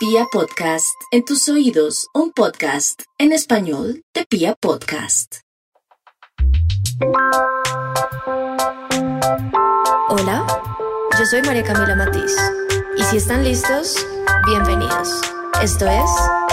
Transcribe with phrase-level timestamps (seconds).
[0.00, 5.40] Pia Podcast, en tus oídos, un podcast en español de Pia Podcast.
[10.08, 10.46] Hola,
[11.18, 12.34] yo soy María Camila Matiz
[12.96, 14.06] y si están listos,
[14.46, 15.20] bienvenidos.
[15.62, 16.10] Esto es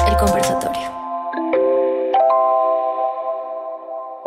[0.09, 0.96] El Conversatorio.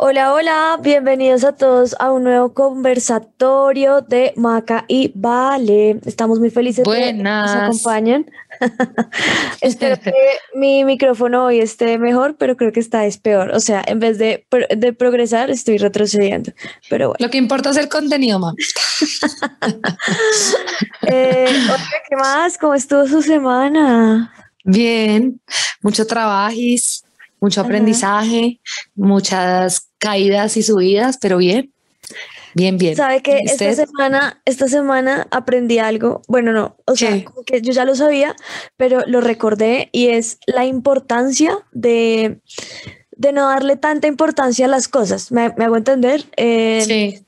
[0.03, 5.99] Hola, hola, bienvenidos a todos a un nuevo conversatorio de Maca y Vale.
[6.07, 8.31] Estamos muy felices de que nos acompañen.
[9.61, 10.11] Espero que
[10.55, 13.51] mi micrófono hoy esté mejor, pero creo que está es peor.
[13.51, 14.43] O sea, en vez de,
[14.75, 16.51] de progresar, estoy retrocediendo.
[16.89, 17.23] Pero bueno.
[17.23, 18.55] Lo que importa es el contenido, mamá.
[21.03, 21.45] eh,
[22.09, 22.57] ¿Qué más?
[22.57, 24.33] ¿Cómo estuvo su semana?
[24.63, 25.39] Bien,
[25.83, 26.55] mucho trabajo
[27.41, 28.61] mucho aprendizaje,
[28.95, 31.71] muchas caídas y subidas, pero bien.
[32.53, 32.97] Bien, bien.
[32.97, 36.21] Sabe que esta semana, esta semana aprendí algo.
[36.27, 38.35] Bueno, no, o sea, que yo ya lo sabía,
[38.75, 42.41] pero lo recordé y es la importancia de,
[43.11, 45.31] de no darle tanta importancia a las cosas.
[45.31, 46.25] ¿Me, hago entender?
[46.35, 47.25] Eh, sí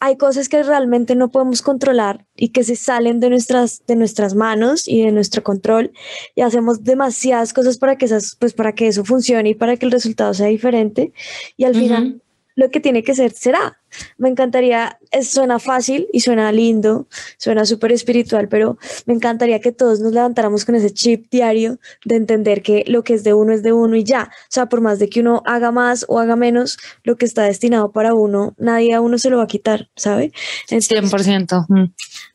[0.00, 4.34] hay cosas que realmente no podemos controlar y que se salen de nuestras, de nuestras
[4.34, 5.92] manos y de nuestro control.
[6.34, 9.86] Y hacemos demasiadas cosas para que, esas, pues para que eso funcione y para que
[9.86, 11.12] el resultado sea diferente.
[11.56, 12.20] Y al final
[12.54, 13.80] lo que tiene que ser será.
[14.18, 17.06] Me encantaría, es, suena fácil y suena lindo,
[17.36, 22.16] suena súper espiritual, pero me encantaría que todos nos levantáramos con ese chip diario de
[22.16, 24.30] entender que lo que es de uno es de uno y ya.
[24.30, 27.44] O sea, por más de que uno haga más o haga menos, lo que está
[27.44, 30.32] destinado para uno, nadie a uno se lo va a quitar, ¿sabe?
[30.68, 31.92] 100%.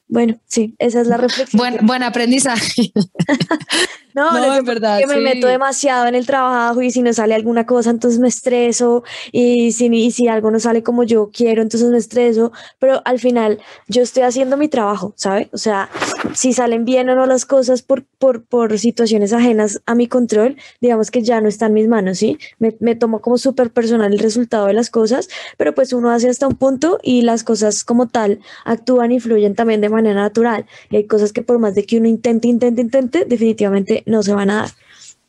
[0.10, 1.60] Bueno, sí, esa es la reflexión.
[1.60, 2.92] Buen, buen aprendizaje.
[4.16, 4.98] no, no es verdad.
[4.98, 8.28] Que me meto demasiado en el trabajo y si no sale alguna cosa, entonces me
[8.28, 12.52] estreso y si, y si algo no sale como yo quiero, entonces me estreso.
[12.80, 15.50] Pero al final yo estoy haciendo mi trabajo, ¿sabe?
[15.53, 15.89] O sea,
[16.33, 20.58] si salen bien o no las cosas por, por, por situaciones ajenas a mi control,
[20.81, 22.39] digamos que ya no está en mis manos, ¿sí?
[22.58, 26.29] Me, me tomo como súper personal el resultado de las cosas, pero pues uno hace
[26.29, 30.22] hasta un punto y las cosas como tal actúan y fluyen también de manera manera
[30.22, 30.66] natural.
[30.90, 34.34] Y hay cosas que por más de que uno intente, intente, intente, definitivamente no se
[34.34, 34.69] van a dar.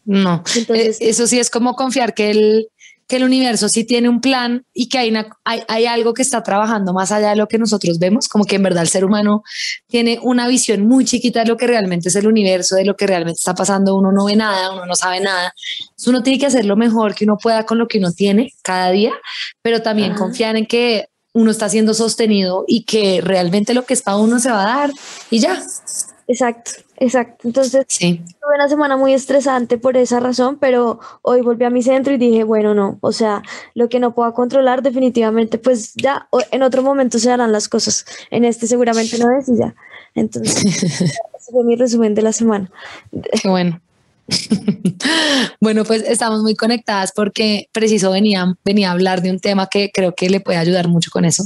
[0.04, 2.68] No, Entonces, eh, eso sí es como confiar que el,
[3.10, 5.12] que el universo sí tiene un plan y que hay,
[5.44, 8.54] hay, hay, algo que está trabajando más allá de lo que nosotros vemos, como que
[8.54, 9.42] en verdad el ser humano
[9.88, 13.08] tiene una visión muy chiquita de lo que realmente es el universo, de lo que
[13.08, 15.52] realmente está pasando, uno no ve nada, uno no sabe nada,
[16.06, 18.92] uno tiene que hacer lo mejor que uno pueda con lo que uno tiene cada
[18.92, 19.12] día,
[19.60, 24.02] pero también confiar en que uno está siendo sostenido y que realmente lo que es
[24.02, 24.90] para uno se va a dar
[25.30, 25.60] y ya.
[26.30, 27.48] Exacto, exacto.
[27.48, 28.22] Entonces, sí.
[28.40, 32.18] tuve una semana muy estresante por esa razón, pero hoy volví a mi centro y
[32.18, 33.42] dije, bueno, no, o sea,
[33.74, 38.06] lo que no puedo controlar definitivamente, pues ya en otro momento se harán las cosas.
[38.30, 39.74] En este seguramente no es y ya.
[40.14, 41.12] Entonces, ese
[41.50, 42.70] fue mi resumen de la semana.
[43.42, 43.80] Qué bueno.
[45.60, 49.90] bueno, pues estamos muy conectadas porque preciso venía, venía a hablar de un tema que
[49.92, 51.42] creo que le puede ayudar mucho con eso.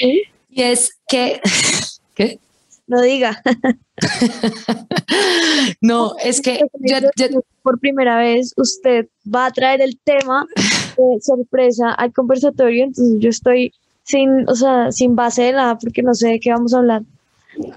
[0.00, 1.42] Y es que,
[2.14, 2.38] ¿qué?
[2.86, 3.42] No diga.
[5.80, 6.60] no, es que
[7.62, 13.30] por primera vez usted va a traer el tema de sorpresa al conversatorio, entonces yo
[13.30, 13.72] estoy
[14.02, 17.02] sin, o sea, sin base de nada porque no sé de qué vamos a hablar.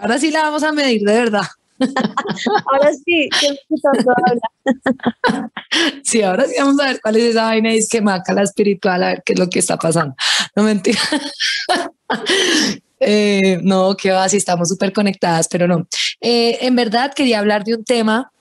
[0.02, 1.44] Ahora sí la vamos a medir, de verdad.
[1.80, 3.30] ahora sí,
[6.04, 8.42] sí, ahora sí vamos a ver cuál es esa vaina y es que maca la
[8.42, 10.16] espiritual, a ver qué es lo que está pasando.
[10.56, 11.00] No mentira.
[13.00, 15.88] Eh, no, que va, sí estamos súper conectadas, pero no.
[16.22, 18.32] Eh, en verdad quería hablar de un tema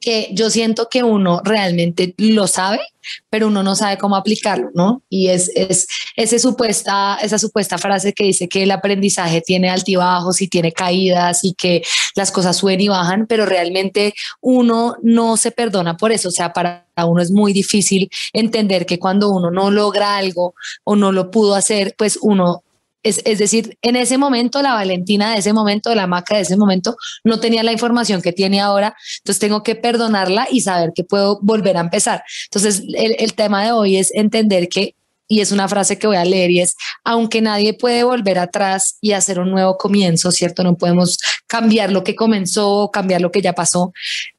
[0.00, 2.80] que yo siento que uno realmente lo sabe,
[3.28, 5.02] pero uno no sabe cómo aplicarlo, ¿no?
[5.10, 5.86] Y es, es
[6.16, 11.44] ese supuesta, esa supuesta frase que dice que el aprendizaje tiene altibajos y tiene caídas
[11.44, 11.82] y que
[12.14, 16.30] las cosas suben y bajan, pero realmente uno no se perdona por eso.
[16.30, 20.54] O sea, para uno es muy difícil entender que cuando uno no logra algo
[20.84, 22.62] o no lo pudo hacer, pues uno
[23.02, 26.96] es, decir, en ese momento, la Valentina de ese momento, la Maca de ese momento,
[27.24, 31.38] no tenía la información que tiene ahora, entonces tengo que perdonarla y saber que puedo
[31.42, 32.22] volver a empezar.
[32.46, 34.94] Entonces, el, el tema de hoy es entender que
[35.30, 36.74] y es una frase que voy a leer y es,
[37.04, 40.64] aunque nadie puede volver atrás y hacer un nuevo comienzo, ¿cierto?
[40.64, 43.92] No podemos cambiar lo que comenzó, cambiar lo que ya pasó.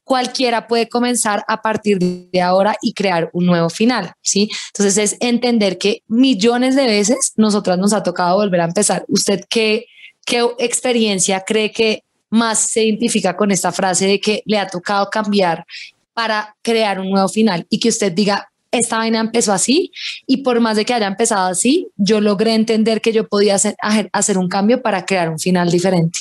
[0.04, 4.50] Cualquiera puede comenzar a partir de ahora y crear un nuevo final, ¿sí?
[4.74, 9.06] Entonces es entender que millones de veces nosotras nos ha tocado volver a empezar.
[9.08, 9.86] ¿Usted qué,
[10.26, 15.08] qué experiencia cree que más se identifica con esta frase de que le ha tocado
[15.08, 15.64] cambiar
[16.12, 19.92] para crear un nuevo final y que usted diga, esta vaina empezó así
[20.26, 23.76] y por más de que haya empezado así, yo logré entender que yo podía hacer,
[24.12, 26.20] hacer un cambio para crear un final diferente.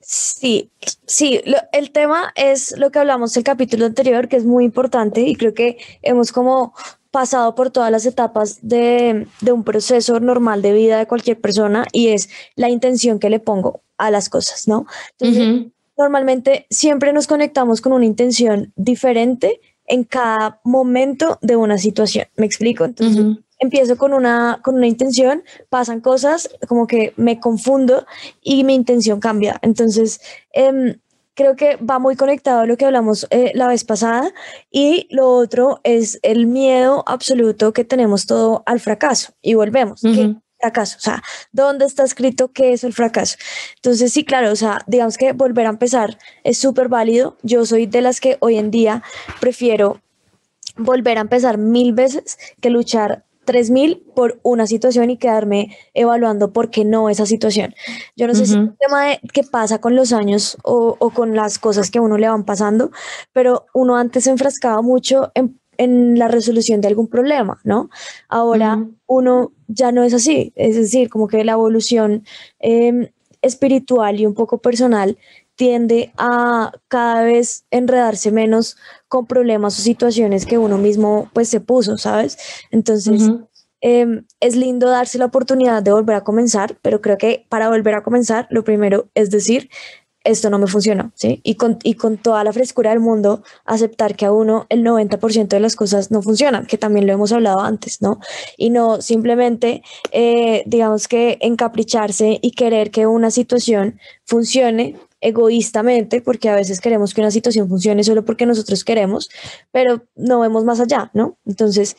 [0.00, 0.70] Sí,
[1.06, 1.40] sí,
[1.72, 5.54] el tema es lo que hablamos el capítulo anterior, que es muy importante y creo
[5.54, 6.74] que hemos como
[7.12, 12.08] pasado por todas las etapas de, un proceso normal de vida de cualquier persona y
[12.08, 14.86] es la intención que le pongo a las cosas, ¿no?
[15.18, 22.26] Entonces, normalmente siempre nos conectamos con una intención diferente en cada momento de una situación.
[22.36, 22.84] ¿Me explico?
[22.84, 28.06] Entonces, empiezo con una, con una intención, pasan cosas, como que me confundo
[28.42, 29.58] y mi intención cambia.
[29.62, 30.20] Entonces,
[30.52, 30.96] em,
[31.34, 34.32] creo que va muy conectado a lo que hablamos eh, la vez pasada
[34.70, 40.02] y lo otro es el miedo absoluto que tenemos todo al fracaso y volvemos.
[40.02, 40.96] ¿Qué fracaso?
[40.98, 43.36] O sea, ¿dónde está escrito qué es el fracaso?
[43.76, 47.36] Entonces, sí, claro, o sea, digamos que volver a empezar es súper válido.
[47.42, 49.02] Yo soy de las que hoy en día
[49.40, 50.00] prefiero
[50.76, 56.70] volver a empezar mil veces que luchar 3000 por una situación y quedarme evaluando por
[56.70, 57.74] qué no esa situación.
[58.16, 61.10] Yo no sé si es un tema de qué pasa con los años o, o,
[61.10, 62.92] con las cosas que a uno le van pasando,
[63.32, 67.90] pero uno antes se enfrascaba mucho en, en la resolución de algún problema, ¿no?
[68.28, 72.24] Ahora uno ya no es así, es decir, como que la evolución
[72.58, 73.08] em,
[73.42, 75.18] espiritual y un poco personal
[75.54, 78.76] tiende a cada vez enredarse menos
[79.08, 82.38] con problemas o situaciones que uno mismo pues se puso, ¿sabes?
[82.70, 83.30] Entonces,
[83.80, 87.94] em, es lindo darse la oportunidad de volver a comenzar, pero creo que para volver
[87.94, 89.68] a comenzar, lo primero es decir,
[90.24, 91.40] esto no me funciona, ¿sí?
[91.42, 95.48] Y con, y con toda la frescura del mundo, aceptar que a uno el 90%
[95.48, 98.20] de las cosas no funcionan, que también lo hemos hablado antes, ¿no?
[98.56, 106.48] Y no simplemente, eh, digamos que encapricharse y querer que una situación funcione egoístamente, porque
[106.48, 109.30] a veces queremos que una situación funcione solo porque nosotros queremos,
[109.70, 111.38] pero no vemos más allá, ¿no?
[111.46, 111.96] Entonces,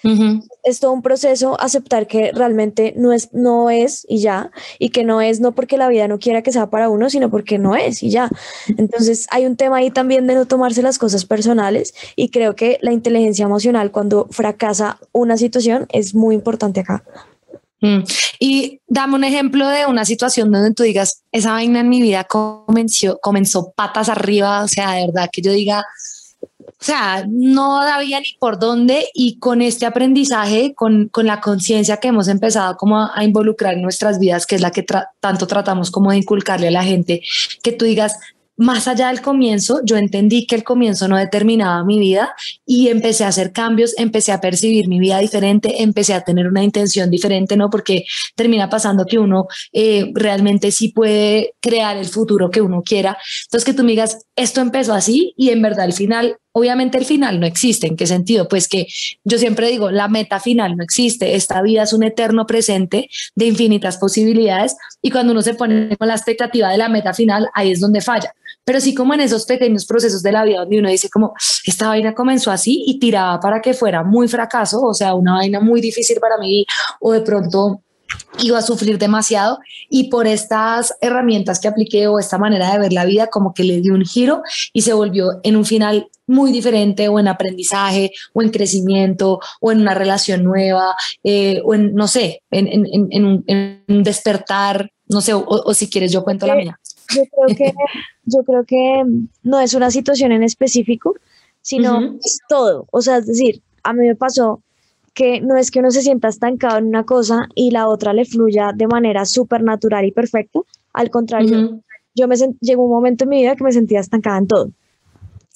[0.63, 5.03] es todo un proceso aceptar que realmente no es, no es y ya, y que
[5.03, 7.75] no es no porque la vida no quiera que sea para uno, sino porque no
[7.75, 8.29] es y ya.
[8.77, 12.77] Entonces, hay un tema ahí también de no tomarse las cosas personales y creo que
[12.81, 17.03] la inteligencia emocional cuando fracasa una situación es muy importante acá.
[17.83, 18.03] Mm.
[18.39, 22.23] Y dame un ejemplo de una situación donde tú digas, esa vaina en mi vida
[22.23, 25.83] comenzó, comenzó patas arriba, o sea, de verdad que yo diga,
[26.39, 31.97] o sea, no había ni por dónde y con este aprendizaje, con, con la conciencia
[31.97, 34.85] que hemos empezado como a, involucrar en nuestras vidas, que es la que
[35.19, 37.21] tanto tratamos como de inculcarle a la gente,
[37.61, 38.17] que tú digas,
[38.57, 42.35] más allá del comienzo, yo entendí que el comienzo no determinaba mi vida
[42.65, 46.63] y empecé a hacer cambios, empecé a percibir mi vida diferente, empecé a tener una
[46.63, 47.69] intención diferente, ¿no?
[47.69, 48.05] Porque
[48.35, 53.17] termina pasando que uno eh, realmente sí puede crear el futuro que uno quiera.
[53.45, 57.05] Entonces, que tú me digas, esto empezó así y en verdad al final Obviamente el
[57.05, 57.87] final no existe.
[57.87, 58.47] ¿En qué sentido?
[58.47, 58.85] Pues que
[59.23, 61.33] yo siempre digo, la meta final no existe.
[61.33, 66.07] Esta vida es un eterno presente de infinitas posibilidades y cuando uno se pone con
[66.07, 68.35] la expectativa de la meta final, ahí es donde falla.
[68.65, 71.33] Pero sí como en esos pequeños procesos de la vida donde uno dice como,
[71.65, 75.59] esta vaina comenzó así y tiraba para que fuera muy fracaso, o sea, una vaina
[75.59, 76.65] muy difícil para mí
[76.99, 77.81] o de pronto
[78.39, 82.93] iba a sufrir demasiado y por estas herramientas que apliqué o esta manera de ver
[82.93, 86.51] la vida como que le dio un giro y se volvió en un final muy
[86.51, 91.93] diferente o en aprendizaje o en crecimiento o en una relación nueva eh, o en,
[91.93, 93.45] no sé, en, en, en, un,
[93.87, 96.79] un, despertar, no sé, o, si quieres yo cuento la mía.
[97.15, 97.73] Yo creo que,
[98.25, 99.03] yo creo que
[99.43, 101.15] no es una situación en específico,
[101.61, 102.87] sino es todo.
[102.91, 104.61] O sea, es decir, a mí me pasó
[105.13, 108.25] que no es que uno se sienta estancado en una cosa y la otra le
[108.25, 110.59] fluya de manera súper natural y perfecta.
[110.91, 111.81] Al contrario,
[112.15, 114.71] yo me llegó un momento en mi vida que me sentía estancada en todo.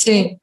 [0.08, 0.40] Sí.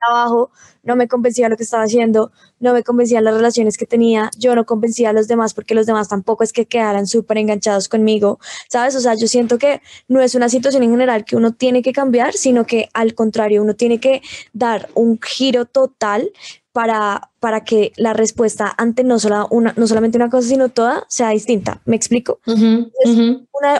[0.82, 2.30] no me convencía lo que estaba haciendo,
[2.60, 5.86] no me convencían las relaciones que tenía, yo no convencía a los demás porque los
[5.86, 8.94] demás tampoco es que quedaran súper enganchados conmigo, ¿sabes?
[8.94, 11.92] O sea, yo siento que no es una situación en general que uno tiene que
[11.92, 14.20] cambiar, sino que al contrario, uno tiene que
[14.52, 16.30] dar un giro total
[16.74, 21.04] para, para que la respuesta ante no, solo una, no solamente una cosa, sino toda,
[21.08, 21.80] sea distinta.
[21.84, 22.40] ¿Me explico?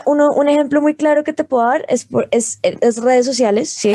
[0.05, 3.91] un ejemplo muy claro que te puedo dar es, es, es, redes sociales, ¿sí?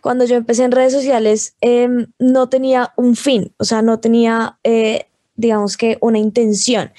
[0.00, 4.60] Cuando yo empecé en redes sociales, em, no tenía un fin, o sea, no tenía,
[4.62, 6.92] eh, digamos que, una intención.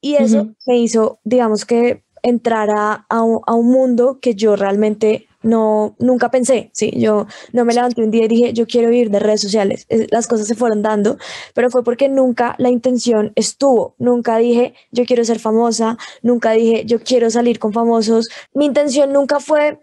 [0.00, 5.94] Y eso me hizo, digamos que, entrar a, a, un mundo que yo realmente no,
[5.98, 9.18] nunca pensé, sí, yo no me levanté un día y dije, yo quiero vivir de
[9.18, 11.18] redes sociales, las cosas se fueron dando,
[11.54, 16.84] pero fue porque nunca la intención estuvo, nunca dije, yo quiero ser famosa, nunca dije,
[16.86, 19.78] yo quiero salir con famosos, mi intención nunca fue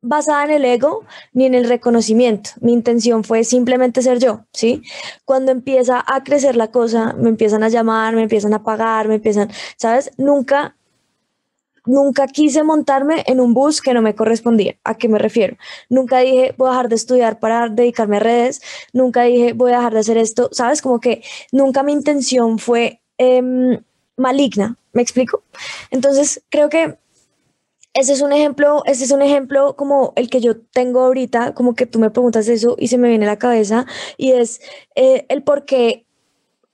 [0.00, 2.50] basada en el ego ni en el reconocimiento.
[2.60, 4.82] Mi intención fue simplemente ser yo, ¿sí?
[5.24, 9.16] Cuando empieza a crecer la cosa, me empiezan a llamar, me empiezan a pagar, me
[9.16, 10.12] empiezan, ¿sabes?
[10.16, 10.76] Nunca
[11.88, 14.76] nunca quise montarme en un bus que no me correspondía.
[14.84, 15.56] ¿A qué me refiero?
[15.88, 18.60] Nunca dije voy a dejar de estudiar para dedicarme a redes,
[18.92, 20.82] nunca dije voy a dejar de hacer esto, ¿sabes?
[20.82, 23.82] Como que nunca mi intención fue em,
[24.16, 25.42] maligna, ¿me explico?
[25.90, 26.98] Entonces creo que
[27.94, 31.74] ese es un ejemplo, ese es un ejemplo como el que yo tengo ahorita, como
[31.74, 34.60] que tú me preguntas eso y se me viene a la cabeza y es
[34.94, 36.06] eh, el por qué,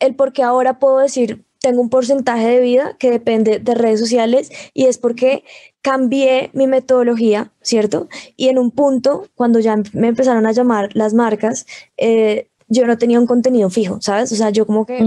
[0.00, 3.98] el por qué ahora puedo decir tengo un porcentaje de vida que depende de redes
[3.98, 5.44] sociales y es porque
[5.80, 8.06] cambié mi metodología, ¿cierto?
[8.36, 11.64] Y en un punto, cuando ya me empezaron a llamar las marcas,
[11.96, 14.30] eh, yo no tenía un contenido fijo, ¿sabes?
[14.32, 14.98] O sea, yo como que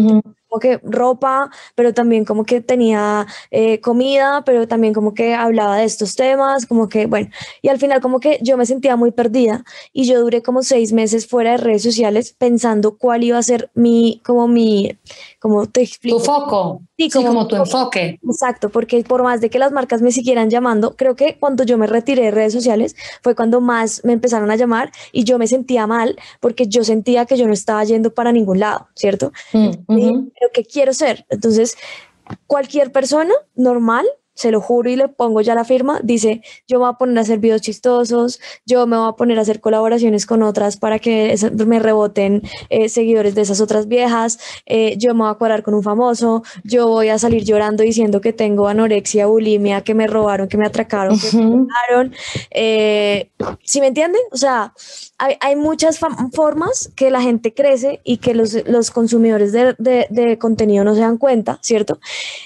[0.57, 5.77] como que ropa, pero también como que tenía eh, comida, pero también como que hablaba
[5.77, 7.29] de estos temas, como que, bueno,
[7.61, 10.93] y al final como que yo me sentía muy perdida y yo duré como seis
[10.93, 14.97] meses fuera de redes sociales pensando cuál iba a ser mi, como mi,
[15.39, 16.17] como te explico.
[16.17, 16.81] Tu foco.
[16.97, 18.19] Sí, como, tu enfoque.
[18.23, 21.77] Exacto, porque por más de que las marcas me siguieran llamando, creo que cuando yo
[21.77, 25.45] me retiré de redes sociales fue cuando más me empezaron a llamar y yo me
[25.45, 29.31] sentía mal porque yo sentía que yo no estaba yendo para ningún lado, ¿cierto?
[29.53, 31.25] Mm, ¿qué quiero ser?
[31.29, 31.77] Entonces,
[32.47, 34.05] cualquier persona normal
[34.37, 37.17] se lo juro y le pongo ya la firma, dice, yo me voy a poner
[37.17, 40.99] a hacer videos chistosos, yo me voy a poner a hacer colaboraciones con otras para
[40.99, 45.63] que me reboten eh, seguidores de esas otras viejas, eh, yo me voy a cuadrar
[45.63, 50.05] con un famoso, yo voy a salir llorando diciendo que tengo anorexia, bulimia, que me
[50.05, 52.13] robaron, que me atracaron, que me robaron.
[52.51, 53.31] Eh,
[53.63, 54.21] ¿Sí me entienden?
[54.31, 54.73] O sea,
[55.17, 55.99] hay, muchas
[56.31, 61.01] formas que la gente crece y que los, los consumidores de, de, contenido no se
[61.01, 61.99] dan cuenta, ¿cierto?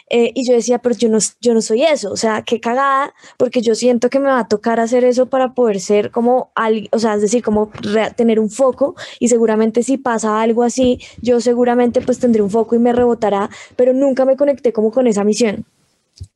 [0.09, 3.61] y yo decía, pero yo no, yo no soy eso, o sea, qué cagada, porque
[3.61, 6.51] yo siento que me va a tocar hacer eso para poder ser como,
[6.91, 7.71] o sea, es decir, como
[8.15, 12.75] tener un foco y seguramente si pasa algo así, yo seguramente pues tendré un foco
[12.75, 15.65] y me rebotará, pero nunca me conecté como con esa misión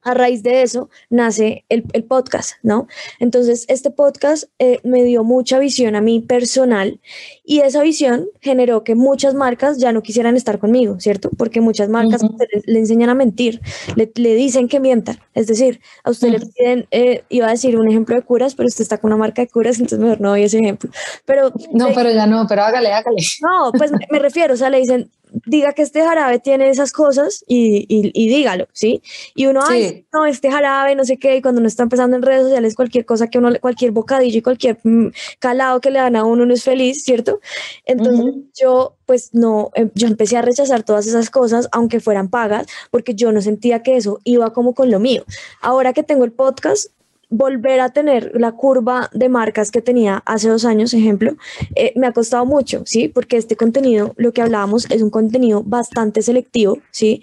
[0.01, 2.87] a raíz de eso nace el, podcast, ¿no?
[3.19, 6.99] Entonces, este podcast eh, me dio mucha visión a mí personal
[7.43, 11.29] y esa visión generó que muchas marcas ya no quisieran estar conmigo, ¿cierto?
[11.37, 12.21] Porque muchas marcas
[12.65, 13.61] le, enseñan a mentir,
[13.95, 15.17] le, dicen que mientan.
[15.33, 18.67] Es decir, a usted le piden, eh, iba a decir un ejemplo de curas, pero
[18.67, 20.89] usted está con una marca de curas, entonces mejor no doy ese ejemplo.
[21.25, 23.17] Pero, no, pero ya no, pero hágale, hágale.
[23.41, 25.09] No, pues me refiero, o sea, le dicen,
[25.45, 29.01] diga que este jarabe tiene esas cosas y, y, dígalo, ¿sí?
[29.35, 32.23] Y uno, ay, no, este jarabe, no sé qué, y cuando uno está empezando en
[32.23, 35.07] redes sociales, cualquier cosa que uno, cualquier bocadillo y cualquier mm,
[35.39, 37.39] calado que le dan a uno no es feliz, ¿cierto?
[37.85, 42.67] Entonces yo, pues no, em, yo empecé a rechazar todas esas cosas, aunque fueran pagas,
[42.91, 45.23] porque yo no sentía que eso iba como con lo mío.
[45.61, 46.87] Ahora que tengo el podcast,
[47.29, 51.35] volver a tener la curva de marcas que tenía hace dos años, ejemplo,
[51.75, 53.07] eh, me ha costado mucho, ¿sí?
[53.07, 57.21] Porque este contenido, lo que hablábamos, es un contenido bastante selectivo, ¿sí?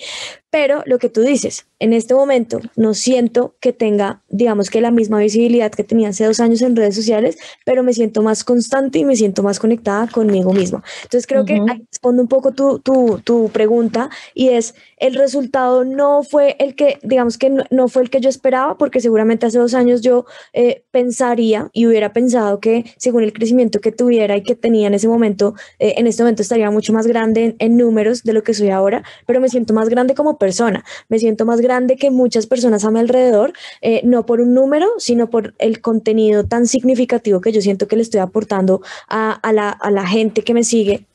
[0.52, 4.90] Pero lo que tú dices, en este momento no siento que tenga, digamos que la
[4.90, 8.99] misma visibilidad que tenía hace dos años en redes sociales, pero me siento más constante
[8.99, 10.85] y me siento más conectada conmigo misma.
[11.04, 15.87] Entonces creo que ahí respondo un poco tu, tu, tu, pregunta y es, el resultado
[15.87, 19.59] no fue el que, digamos que no, fue el que yo esperaba, porque seguramente hace
[19.59, 24.42] dos años yo eh, pensaría y hubiera pensado que según el crecimiento que tuviera y
[24.42, 27.78] que tenía en ese momento, eh, en este momento estaría mucho más grande en, en
[27.78, 30.84] números de lo que soy ahora, pero me siento más grande como persona.
[31.08, 34.88] Me siento más grande que muchas personas a mi alrededor, eh, no por un número,
[34.99, 39.68] sino por el contenido tan significativo que yo siento que le estoy aportando a, la,
[39.70, 41.06] a la gente que me sigue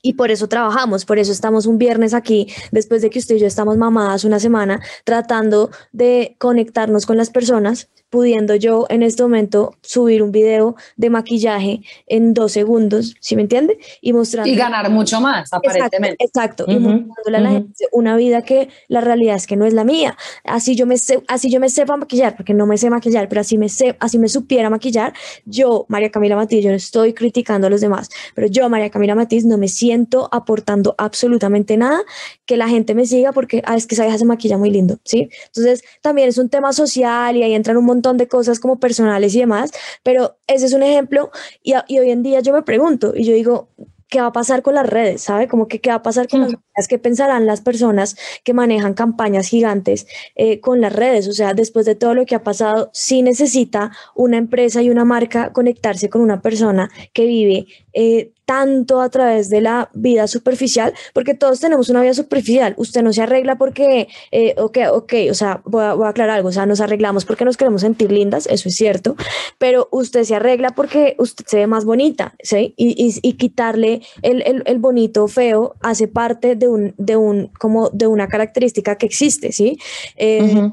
[0.00, 3.40] y por eso trabajamos, por eso estamos un viernes aquí, después de que usted y
[3.40, 9.22] yo estamos mamadas una semana, tratando de conectarnos con las personas, pudiendo yo en este
[9.22, 13.78] momento subir un video de maquillaje en dos segundos, ¿sí me entiende?
[14.02, 14.50] Y mostrando...
[14.50, 16.22] Y ganar mucho más, aparentemente.
[16.22, 19.72] Exacto, y mostrándole a la gente una vida que la realidad es que no es
[19.72, 20.14] la mía.
[20.44, 23.56] Así yo me así yo me sepa maquillar, porque no me sé maquillar, pero así
[23.56, 25.14] me sé, así me supiera maquillar,
[25.46, 29.14] yo, María Camila Matiz, yo no estoy criticando a los demás, pero yo, María Camila
[29.14, 32.02] Matiz, no me siento aportando absolutamente nada
[32.44, 34.98] que la gente me siga porque, ah, es que esa vieja se maquilla muy lindo,
[35.02, 35.30] ¿sí?
[35.46, 39.34] Entonces, también es un tema social y ahí entran un montón de cosas como personales
[39.34, 39.70] y demás,
[40.02, 41.30] pero ese es un ejemplo
[41.62, 43.68] y, y hoy en día yo me pregunto y yo digo,
[44.12, 45.22] ¿qué va a pasar con las redes?
[45.22, 45.48] ¿Sabe?
[45.48, 46.56] Como que qué va a pasar con las mm.
[46.76, 51.28] redes, qué pensarán las personas que manejan campañas gigantes eh, con las redes.
[51.28, 55.06] O sea, después de todo lo que ha pasado, sí necesita una empresa y una
[55.06, 60.92] marca conectarse con una persona que vive eh, tanto a través de la vida superficial,
[61.12, 62.74] porque todos tenemos una vida superficial.
[62.76, 66.52] Usted no se arregla porque, eh, ok, ok, o sea, voy a, aclarar algo, o
[66.52, 69.16] sea, nos arreglamos porque nos queremos sentir lindas, eso es cierto,
[69.58, 72.74] pero usted se arregla porque usted se ve más bonita, ¿sí?
[72.76, 77.90] Y, y, quitarle el, el, el, bonito feo hace parte de un, de un, como
[77.90, 79.78] de una característica que existe, ¿sí?
[80.16, 80.70] Eh,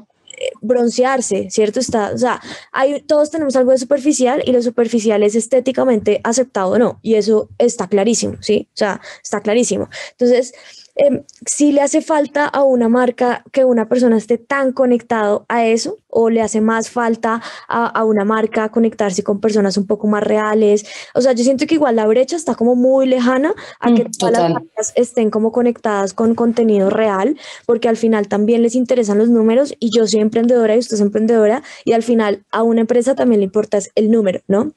[0.60, 1.80] broncearse, ¿cierto?
[1.80, 2.40] Está, o sea,
[2.72, 7.14] hay, todos tenemos algo de superficial y lo superficial es estéticamente aceptado o no, y
[7.14, 8.68] eso está clarísimo, ¿sí?
[8.74, 9.88] O sea, está clarísimo.
[10.12, 10.52] Entonces,
[11.00, 15.64] eh, si le hace falta a una marca que una persona esté tan conectado a
[15.64, 20.22] eso o le hace más falta a, una marca conectarse con personas un poco más
[20.22, 20.84] reales.
[21.14, 24.10] O sea, yo siento que igual la brecha está como muy lejana a que mm,
[24.18, 29.18] todas las marcas estén como conectadas con contenido real, porque al final también les interesan
[29.18, 32.82] los números y yo soy emprendedora y usted es emprendedora y al final a una
[32.82, 34.74] empresa también le importa el número, ¿no?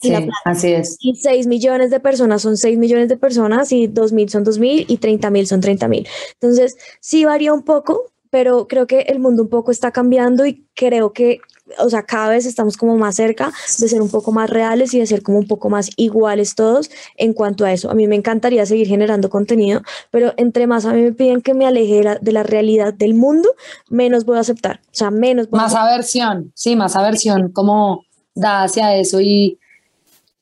[0.00, 0.12] Sí,
[0.44, 0.96] así es.
[1.00, 4.58] Y 6 millones de personas son 6 millones de personas y 2 mil son 2
[4.58, 6.06] mil y 30 mil son 30 mil.
[6.34, 10.66] Entonces, sí varía un poco, pero creo que el mundo un poco está cambiando y
[10.74, 11.40] creo que,
[11.78, 14.98] o sea, cada vez estamos como más cerca de ser un poco más reales y
[14.98, 17.90] de ser como un poco más iguales todos en cuanto a eso.
[17.90, 21.54] A mí me encantaría seguir generando contenido, pero entre más a mí me piden que
[21.54, 23.48] me aleje de la, de la realidad del mundo,
[23.88, 24.80] menos voy a aceptar.
[24.86, 25.50] O sea, menos.
[25.50, 29.58] más aversión, sí, más aversión, como da hacia eso y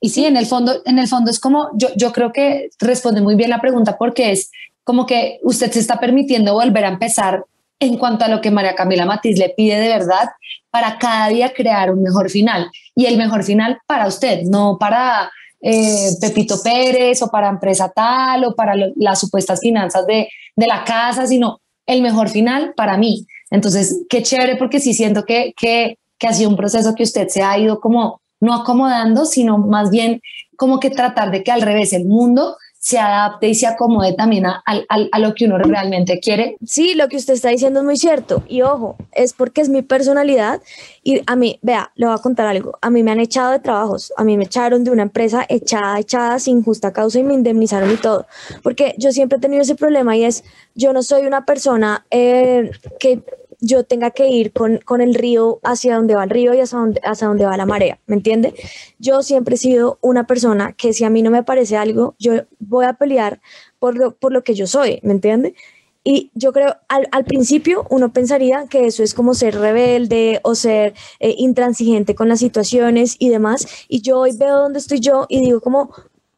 [0.00, 3.21] y sí, en el fondo, en el fondo es como, yo, yo creo que responde
[3.21, 4.50] muy bien la pregunta porque es
[4.83, 7.45] como que usted se está permitiendo volver a empezar
[7.78, 10.28] en cuanto a lo que María Camila Matiz le pide de verdad
[10.71, 12.71] para cada día crear un mejor final.
[12.95, 15.30] Y el mejor final para usted, no para
[15.61, 20.85] eh, Pepito Pérez o para empresa tal o para las supuestas finanzas de, de, la
[20.85, 23.26] casa, sino el mejor final para mí.
[23.50, 27.28] Entonces, qué chévere porque sí siento que, que, que ha sido un proceso que usted
[27.28, 30.21] se ha ido como no acomodando, sino más bien
[30.57, 34.47] como que tratar de que al revés el mundo se adapte y se acomode también
[34.47, 36.57] a, a, lo que uno realmente quiere.
[36.65, 38.43] Sí, lo que usted está diciendo es muy cierto.
[38.49, 40.63] Y ojo, es porque es mi personalidad.
[41.03, 42.79] Y a mí, vea, le voy a contar algo.
[42.81, 44.15] A mí me han echado de trabajos.
[44.17, 47.91] A mí me echaron de una empresa echada, echada, sin justa causa y me indemnizaron
[47.91, 48.27] y todo.
[48.63, 50.43] Porque yo siempre he tenido ese problema y es,
[50.75, 53.23] yo no soy una persona eh, que
[53.61, 56.79] yo tenga que ir con, con, el río hacia donde va el río y hacia
[56.79, 58.55] donde, hacia donde va la marea, ¿me entiende?
[58.99, 62.35] Yo siempre he sido una persona que si a mí no me parece algo, yo
[62.59, 63.40] voy a pelear
[63.79, 65.55] por lo, por lo que yo soy, ¿me entiende?
[66.02, 70.54] Y yo creo, al, al, principio uno pensaría que eso es como ser rebelde o
[70.54, 73.67] ser eh, intransigente con las situaciones y demás.
[73.87, 75.93] Y yo hoy veo dónde estoy yo y digo como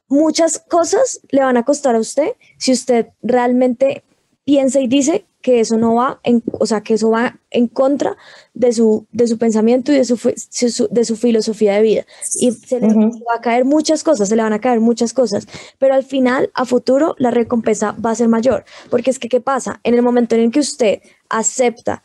[0.09, 4.03] muchas cosas le van a costar a usted si usted realmente
[4.44, 8.16] piensa y dice que eso no va en, o sea, que eso va en contra
[8.55, 12.07] de su, de su pensamiento y de su, de su filosofía de vida.
[12.40, 15.46] Y se le, va a caer muchas cosas, se le van a caer muchas cosas,
[15.78, 18.64] pero al final, a futuro, la recompensa va a ser mayor.
[18.88, 19.81] Porque es que, ¿qué pasa?
[19.83, 22.02] En el momento en el que usted acepta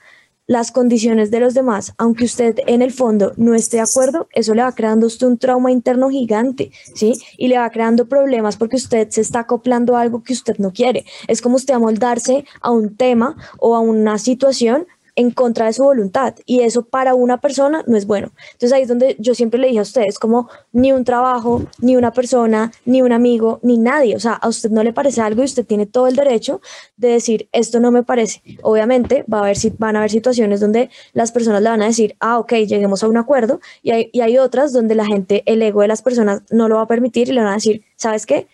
[0.48, 4.56] las condiciones de los demás, aunque usted en el fondo no esté de acuerdo, eso
[4.56, 7.14] le va creando usted un trauma interno gigante, ¿sí?
[7.38, 10.72] Y le va creando problemas porque usted se está acoplando a algo que usted no
[10.72, 11.06] quiere.
[11.28, 15.84] Es como usted amoldarse a un tema o a una situación en contra de su
[15.84, 18.32] voluntad y eso para una persona no es bueno.
[18.54, 21.96] Entonces ahí es donde yo siempre le dije a ustedes como ni un trabajo, ni
[21.96, 25.42] una persona, ni un amigo, ni nadie, o sea, a usted no le parece algo
[25.42, 26.62] y usted tiene todo el derecho
[26.98, 28.44] de decir esto no me parece.
[28.62, 32.16] Obviamente va a haber, van a haber situaciones donde las personas le van a decir,
[32.20, 35.62] ah, ok, lleguemos a un acuerdo y hay, y hay otras donde la gente, el
[35.64, 38.28] ego de las personas no lo va a permitir y le van a decir, ¿sabes
[38.28, 38.48] qué?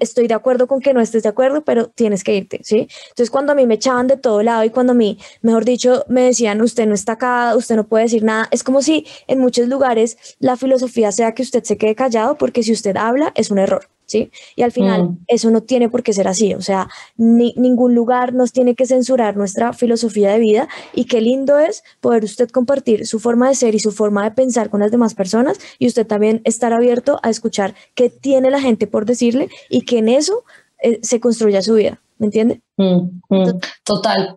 [0.00, 2.88] Estoy de acuerdo con que no estés de acuerdo, pero tienes que irte, ¿sí?
[3.08, 6.04] Entonces, cuando a mí me echaban de todo lado y cuando a mí, mejor dicho,
[6.08, 9.38] me decían, usted no está acá, usted no puede decir nada, es como si en
[9.38, 13.50] muchos lugares la filosofía sea que usted se quede callado porque si usted habla es
[13.50, 13.88] un error.
[14.14, 14.30] ¿Sí?
[14.54, 15.18] Y al final mm.
[15.26, 18.86] eso no tiene por qué ser así, o sea, ni, ningún lugar nos tiene que
[18.86, 23.56] censurar nuestra filosofía de vida y qué lindo es poder usted compartir su forma de
[23.56, 27.18] ser y su forma de pensar con las demás personas y usted también estar abierto
[27.24, 30.44] a escuchar qué tiene la gente por decirle y que en eso
[30.80, 32.60] eh, se construya su vida, ¿me entiende?
[32.76, 34.36] Mm, mm, total.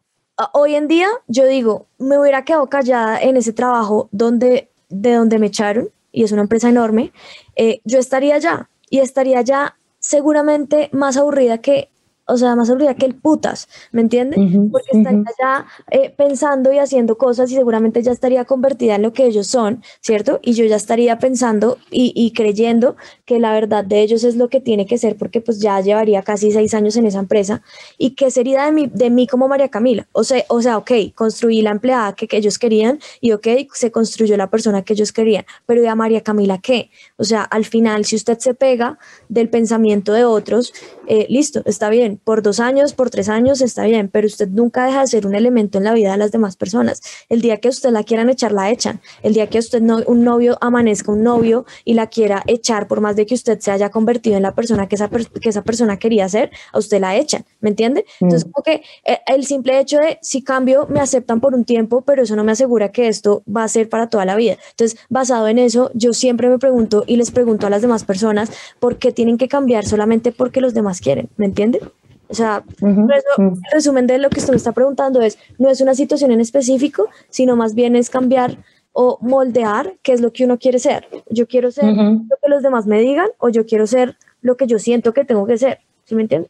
[0.53, 5.37] Hoy en día yo digo, me hubiera quedado callada en ese trabajo donde, de donde
[5.37, 7.11] me echaron y es una empresa enorme,
[7.55, 11.89] eh, yo estaría allá, y estaría ya seguramente más aburrida que
[12.27, 14.39] o sea, más aburrida que el putas, ¿me entiendes?
[14.71, 19.13] Porque estaría ya eh, pensando y haciendo cosas y seguramente ya estaría convertida en lo
[19.13, 20.39] que ellos son, ¿cierto?
[20.43, 24.59] Y yo ya estaría pensando y, creyendo que la verdad de ellos es lo que
[24.59, 27.61] tiene que ser, porque pues ya llevaría casi seis años en esa empresa.
[27.97, 30.07] ¿Y qué sería de mí, de mí como María Camila?
[30.11, 33.91] O sea, o sea, ok, construí la empleada que, que ellos querían y ok, se
[33.91, 36.91] construyó la persona que ellos querían, pero ¿y a María Camila qué?
[37.15, 40.73] O sea, al final, si usted se pega del pensamiento de otros,
[41.07, 44.47] eh, listo, está bien, bien, por dos años, por tres años está bien, pero usted
[44.47, 47.01] nunca deja de ser un elemento en la vida de las demás personas.
[47.29, 49.01] El día que usted la quieran echar, la echan.
[49.23, 53.01] El día que usted no, un novio amanezca un novio y la quiera echar, por
[53.01, 55.97] más de que usted se haya convertido en la persona que esa, que esa persona
[55.97, 58.05] quería ser, a usted la echan, ¿me entiende?
[58.19, 62.01] Entonces, como que eh, el simple hecho de si cambio, me aceptan por un tiempo,
[62.01, 64.57] pero eso no me asegura que esto va a ser para toda la vida.
[64.71, 68.51] Entonces, basado en eso, yo siempre me pregunto y les pregunto a las demás personas
[68.79, 71.81] por qué tienen que cambiar solamente porque los demás quieren, ¿me entienden?
[72.29, 75.69] O sea, por eso, el resumen de lo que usted me está preguntando es, no
[75.69, 78.57] es una situación en específico, sino más bien es cambiar
[78.91, 81.07] o moldear qué es lo que uno quiere ser.
[81.29, 84.67] Yo quiero ser lo que los demás me digan o yo quiero ser lo que
[84.67, 85.79] yo siento que tengo que ser.
[86.05, 86.49] ¿Sí me entiende?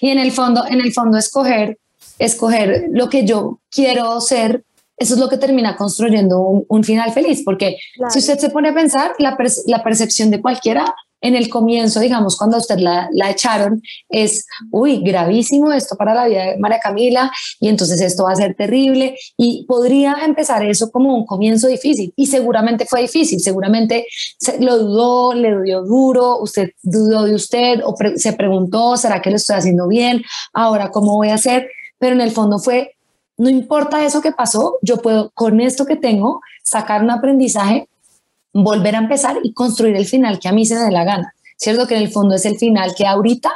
[0.00, 1.78] Y en el fondo, en el fondo escoger,
[2.18, 4.64] escoger lo que yo quiero ser
[4.98, 7.76] eso es lo que termina construyendo un, final feliz, porque
[8.10, 12.36] si usted se pone a pensar, la, la, percepción de cualquiera en el comienzo, digamos,
[12.36, 17.32] cuando usted la, la, echaron, es, uy, gravísimo esto para la vida de María Camila,
[17.60, 22.12] y entonces esto va a ser terrible, y podría empezar eso como un comienzo difícil,
[22.16, 24.06] y seguramente fue difícil, seguramente
[24.38, 29.30] se, lo dudó, le dio duro, usted dudó de usted, o se preguntó, ¿será que
[29.30, 30.22] lo estoy haciendo bien?
[30.52, 31.68] Ahora, ¿cómo voy a hacer?
[31.98, 32.94] Pero en el fondo fue,
[33.36, 37.88] no importa eso que pasó, yo puedo con esto que tengo sacar un aprendizaje
[38.52, 41.34] volver a empezar y construir el final que a mí se me dé la gana.
[41.56, 43.50] Cierto que en el fondo es el final que ahorita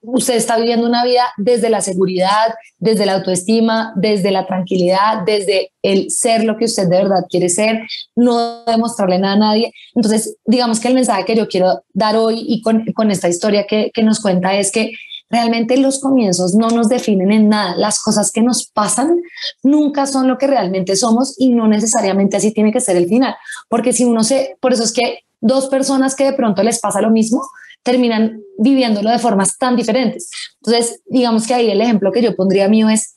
[0.00, 5.72] usted está viviendo una vida desde la seguridad, desde la autoestima, desde la tranquilidad, desde
[5.82, 7.80] el ser lo que usted de verdad quiere ser,
[8.14, 9.72] no demostrarle nada a nadie.
[9.94, 13.66] Entonces, digamos que el mensaje que yo quiero dar hoy y con, con esta historia
[13.66, 14.92] que, que nos cuenta es que
[15.30, 17.76] Realmente los comienzos no nos definen en nada.
[17.76, 19.20] Las cosas que nos pasan
[19.62, 23.34] nunca son lo que realmente somos y no necesariamente así tiene que ser el final.
[23.68, 27.00] Porque si uno se, por eso es que dos personas que de pronto les pasa
[27.00, 27.42] lo mismo,
[27.82, 30.30] terminan viviéndolo de formas tan diferentes.
[30.60, 33.16] Entonces, digamos que ahí el ejemplo que yo pondría mío es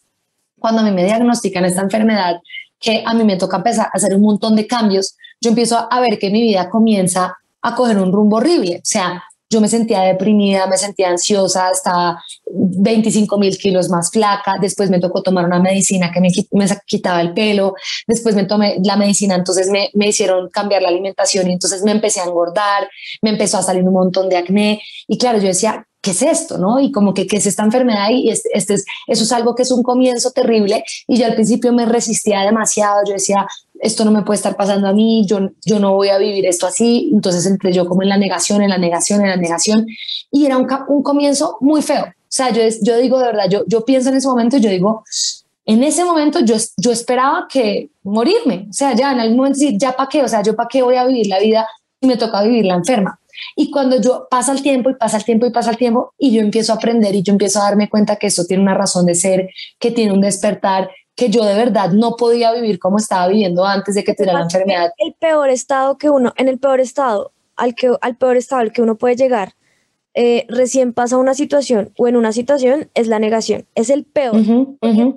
[0.60, 2.36] cuando a mí me diagnostican esta enfermedad,
[2.80, 6.00] que a mí me toca empezar a hacer un montón de cambios, yo empiezo a
[6.00, 8.78] ver que mi vida comienza a coger un rumbo horrible.
[8.78, 14.56] O sea, yo me sentía deprimida, me sentía ansiosa, estaba 25 mil kilos más flaca,
[14.62, 16.30] después me tocó tomar una medicina que me,
[16.86, 17.74] quitaba el pelo,
[18.08, 21.92] después me tomé la medicina, entonces me, me, hicieron cambiar la alimentación y entonces me
[21.92, 22.90] empecé a engordar,
[23.22, 26.58] me empezó a salir un montón de acné y claro, yo decía, ¿qué es esto?
[26.58, 26.80] ¿no?
[26.80, 28.10] Y como que, ¿qué es esta enfermedad?
[28.10, 31.74] Y este es, eso es algo que es un comienzo terrible y yo al principio
[31.74, 33.46] me resistía demasiado, yo decía,
[33.82, 36.68] esto no me puede estar pasando a mí, yo, yo no voy a vivir esto
[36.68, 37.10] así.
[37.12, 39.88] Entonces entré yo como en la negación, en la negación, en la negación.
[40.32, 42.04] Y era un, un comienzo muy feo.
[42.04, 45.04] O sea, yo, yo digo de verdad, yo, yo pienso en ese momento, yo digo,
[45.66, 48.68] en ese momento yo, yo esperaba que morirme.
[48.70, 50.96] O sea, ya en algún momento, ya para qué, o sea, yo para qué voy
[50.96, 51.68] a vivir la vida
[52.00, 53.20] y me toca vivir la enferma.
[53.56, 56.32] Y cuando yo pasa el tiempo y pasa el tiempo y pasa el tiempo y
[56.32, 59.06] yo empiezo a aprender y yo empiezo a darme cuenta que eso tiene una razón
[59.06, 63.28] de ser, que tiene un despertar, que yo de verdad no podía vivir como estaba
[63.28, 64.92] viviendo antes de que tuviera la enfermedad.
[64.98, 68.72] El peor estado que uno, en el peor estado, al, que, al peor estado al
[68.72, 69.54] que uno puede llegar,
[70.14, 74.36] eh, recién pasa una situación o en una situación es la negación, es el peor.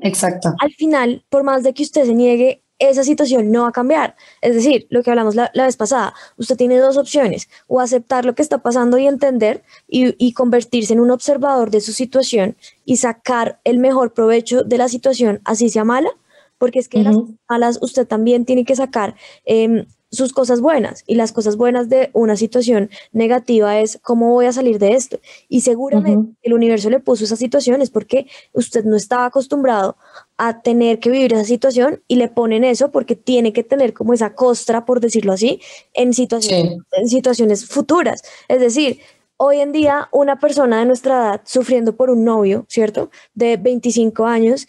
[0.02, 0.54] exacto.
[0.60, 4.16] Al final, por más de que usted se niegue, esa situación no va a cambiar.
[4.40, 8.34] Es decir, lo que hablamos la, vez pasada, usted tiene dos opciones, o aceptar lo
[8.34, 13.60] que está pasando y entender y, convertirse en un observador de su situación y sacar
[13.64, 16.10] el mejor provecho de la situación, así sea mala,
[16.58, 17.16] porque es que las
[17.48, 22.10] malas usted también tiene que sacar em, sus cosas buenas y las cosas buenas de
[22.12, 25.20] una situación negativa es cómo voy a salir de esto.
[25.48, 29.96] Y seguramente el universo le puso esa situación es porque usted no estaba acostumbrado
[30.36, 34.12] a tener que vivir esa situación y le ponen eso porque tiene que tener como
[34.14, 35.60] esa costra, por decirlo así,
[35.92, 38.22] en situaciones, en situaciones futuras.
[38.48, 39.00] Es decir,
[39.36, 43.10] hoy en día una persona de nuestra edad sufriendo por un novio, ¿cierto?
[43.34, 44.66] De 25 años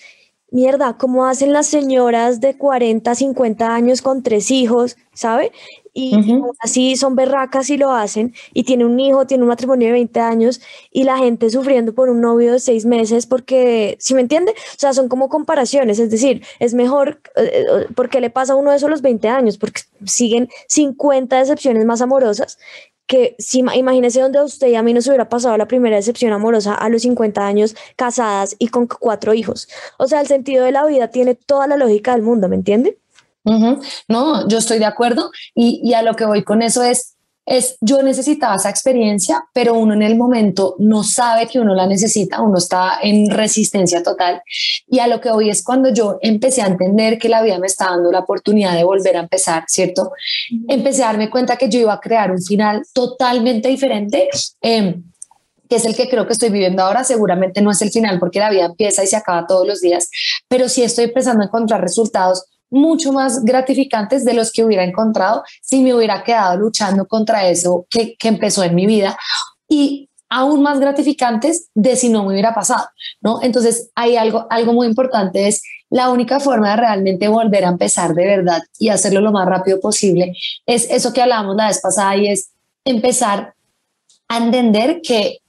[0.51, 5.51] mierda, ¿cómo hacen las señoras de 40, 50 años con tres hijos, ¿sabe?
[5.93, 6.13] Y,
[6.59, 10.19] así son berracas y lo hacen, y tiene un hijo, tiene un matrimonio de 20
[10.19, 14.51] años, y la gente sufriendo por un novio de seis meses, porque, ¿sí me entiende?
[14.51, 18.55] O sea, son como comparaciones, es decir, es mejor, eh, eh, porque le pasa a
[18.57, 19.57] uno de esos los 20 años?
[19.57, 22.57] Porque siguen 50 decepciones más amorosas
[23.07, 26.73] que si imagínese donde usted y a mí nos hubiera pasado la primera decepción amorosa
[26.73, 29.67] a los 50 años casadas y con cuatro hijos.
[29.97, 32.97] O sea, el sentido de la vida tiene toda la lógica del mundo, ¿me entiende?
[34.07, 37.14] No, yo estoy de acuerdo y, y a lo que voy con eso es,
[37.45, 41.85] es yo necesitaba esa experiencia, pero uno en el momento no sabe que uno la
[41.85, 44.41] necesita, uno está en resistencia total.
[44.87, 47.67] Y a lo que hoy es cuando yo empecé a entender que la vida me
[47.67, 50.11] está dando la oportunidad de volver a empezar, ¿cierto?
[50.67, 54.27] Empecé a darme cuenta que yo iba a crear un final totalmente diferente.
[54.61, 54.95] Eh,
[55.67, 58.37] que es el que creo que estoy viviendo ahora, seguramente no es el final porque
[58.37, 60.09] la vida empieza y se acaba todos los días,
[60.47, 65.43] pero sí estoy empezando a encontrar resultados mucho más gratificantes de los que hubiera encontrado
[65.61, 69.17] si me hubiera quedado luchando contra eso que, que empezó en mi vida
[69.67, 72.87] y aún más gratificantes de si no me hubiera pasado,
[73.21, 73.41] ¿no?
[73.41, 78.13] Entonces hay algo, algo muy importante es la única forma de realmente volver a empezar
[78.15, 80.33] de verdad y hacerlo lo más rápido posible
[80.65, 82.49] es eso que hablábamos la vez pasada y es
[82.83, 83.53] empezar
[84.27, 85.39] a entender que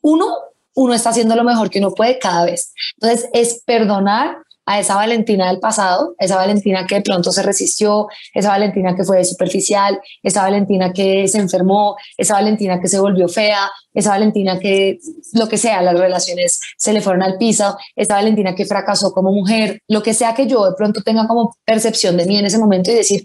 [0.00, 0.34] uno,
[0.74, 2.72] uno está haciendo lo mejor que uno puede cada vez.
[2.96, 8.08] Entonces, es perdonar a esa Valentina del pasado, esa Valentina que de pronto se resistió,
[8.32, 13.28] esa Valentina que fue superficial, esa Valentina que se enfermó, esa Valentina que se volvió
[13.28, 14.98] fea, esa Valentina que
[15.34, 19.32] lo que sea, las relaciones se le fueron al piso, esa Valentina que fracasó como
[19.32, 22.58] mujer, lo que sea que yo de pronto tenga como percepción de mí en ese
[22.58, 23.24] momento y decir,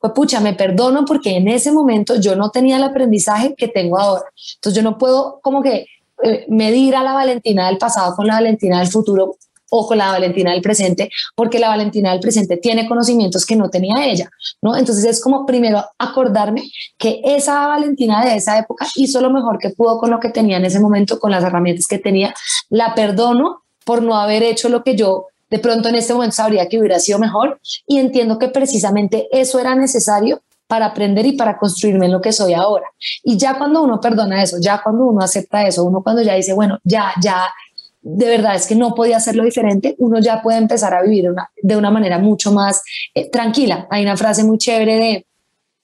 [0.00, 3.98] pues pucha, me perdono porque en ese momento yo no tenía el aprendizaje que tengo
[3.98, 4.24] ahora.
[4.56, 5.86] Entonces yo no puedo como que
[6.22, 9.36] eh, medir a la Valentina del pasado con la Valentina del futuro
[9.70, 13.70] o con la Valentina del presente, porque la Valentina del presente tiene conocimientos que no
[13.70, 14.30] tenía ella,
[14.62, 14.76] ¿no?
[14.76, 16.62] Entonces es como primero acordarme
[16.98, 20.58] que esa Valentina de esa época hizo lo mejor que pudo con lo que tenía
[20.58, 22.34] en ese momento, con las herramientas que tenía,
[22.70, 26.68] la perdono por no haber hecho lo que yo de pronto en este momento sabría
[26.68, 31.58] que hubiera sido mejor y entiendo que precisamente eso era necesario para aprender y para
[31.58, 32.86] construirme en lo que soy ahora.
[33.22, 36.54] Y ya cuando uno perdona eso, ya cuando uno acepta eso, uno cuando ya dice,
[36.54, 37.46] bueno, ya, ya,
[38.04, 41.30] de verdad es que no podía hacerlo diferente, uno ya puede empezar a vivir
[41.62, 42.82] de una manera mucho más
[43.14, 43.88] eh, tranquila.
[43.90, 45.26] Hay una frase muy chévere de,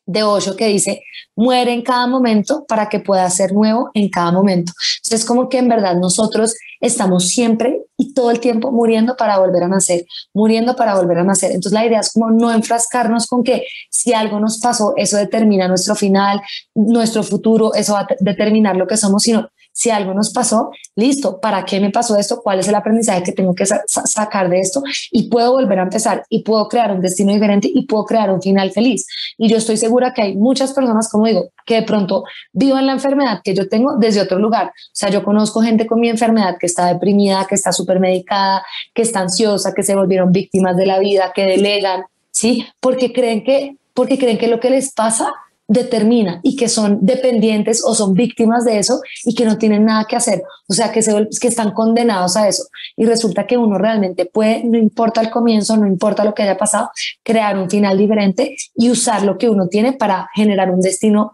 [0.05, 1.03] de que dice,
[1.35, 4.73] muere en cada momento para que pueda ser nuevo en cada momento.
[5.03, 9.63] Entonces, como que en verdad nosotros estamos siempre y todo el tiempo muriendo para volver
[9.63, 10.05] a nacer,
[10.35, 11.53] muriendo para volver a nacer.
[11.53, 15.69] Entonces, la idea es como no enfrascarnos con que si algo nos pasó, eso determina
[15.69, 16.43] nuestro final,
[16.75, 21.41] nuestro futuro, eso va a determinar lo que somos, sino si algo nos pasó, listo,
[21.41, 22.41] ¿para qué me pasó esto?
[22.43, 24.83] ¿Cuál es el aprendizaje que tengo que sacar de esto?
[25.11, 28.43] Y puedo volver a empezar y puedo crear un destino diferente y puedo crear un
[28.43, 29.07] final feliz.
[29.39, 32.93] Y yo estoy segura que hay muchas personas, como digo, que de pronto vivan la
[32.93, 34.69] enfermedad que yo tengo desde otro lugar.
[34.69, 38.65] O sea, yo conozco gente con mi enfermedad que está deprimida, que está súper medicada,
[38.95, 42.67] que está ansiosa, que se volvieron víctimas de la vida, que delegan, ¿sí?
[42.81, 45.33] Porque creen que, porque creen que lo que les pasa
[45.71, 50.05] determina y que son dependientes o son víctimas de eso y que no tienen nada
[50.05, 52.65] que hacer, o sea, que, se, que están condenados a eso.
[52.97, 56.59] Y resulta que uno realmente puede, no importa el comienzo, no importa lo que haya
[56.59, 56.91] pasado,
[57.23, 61.31] crear un final diferente y usar lo que uno tiene para generar un destino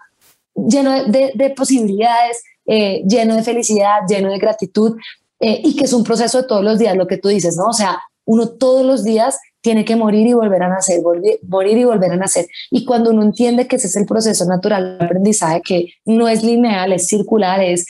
[0.55, 4.97] lleno de, de posibilidades, eh, lleno de felicidad, lleno de gratitud
[5.41, 7.69] eh, y que es un proceso de todos los días, lo que tú dices, ¿no?
[7.69, 11.83] O sea, uno todos los días tiene que morir y volver a nacer, morir y
[11.83, 12.47] volver a nacer.
[12.71, 16.45] Y cuando uno entiende que ese es el proceso natural de aprendizaje, que no es
[16.45, 17.85] lineal, es circular, es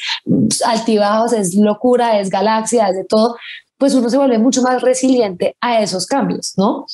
[0.65, 3.37] altibajos, es locura, es galaxia, es de todo,
[3.77, 6.87] pues uno se vuelve mucho más resiliente a esos cambios, ¿no?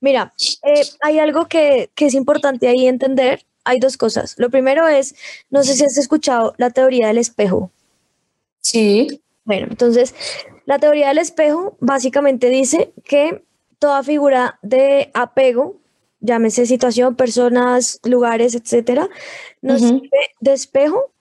[0.00, 3.44] Mira, eh, hay algo que, que es importante ahí entender.
[3.64, 4.34] Hay dos cosas.
[4.38, 5.14] Lo primero es,
[5.50, 7.70] no sé si has escuchado la teoría del espejo.
[8.62, 9.20] Sí.
[9.44, 10.14] Bueno, entonces,
[10.64, 13.42] la teoría del espejo básicamente dice que
[13.78, 15.76] toda figura de apego,
[16.20, 19.08] llámese situación, personas, lugares, etcétera,
[19.62, 20.10] nos sirve
[20.40, 21.12] de espejo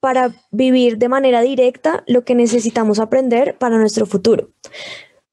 [0.00, 4.50] para vivir de manera directa lo que necesitamos aprender para nuestro futuro.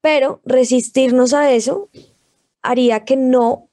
[0.00, 1.88] Pero resistirnos a eso
[2.62, 3.68] haría que no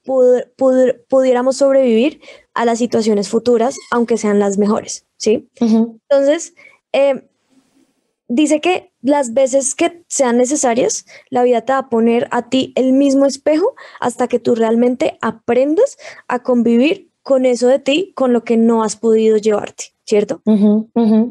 [1.08, 2.22] pudiéramos sobrevivir
[2.54, 5.48] a las situaciones futuras, aunque sean las mejores, ¿sí?
[5.60, 6.56] Entonces,
[6.94, 7.27] eh,
[8.28, 12.74] dice que las veces que sean necesarias, la vida te va a poner a ti
[12.76, 18.32] el mismo espejo hasta que tú realmente aprendas a convivir con eso de ti, con
[18.34, 20.42] lo que no has podido llevarte, ¿cierto?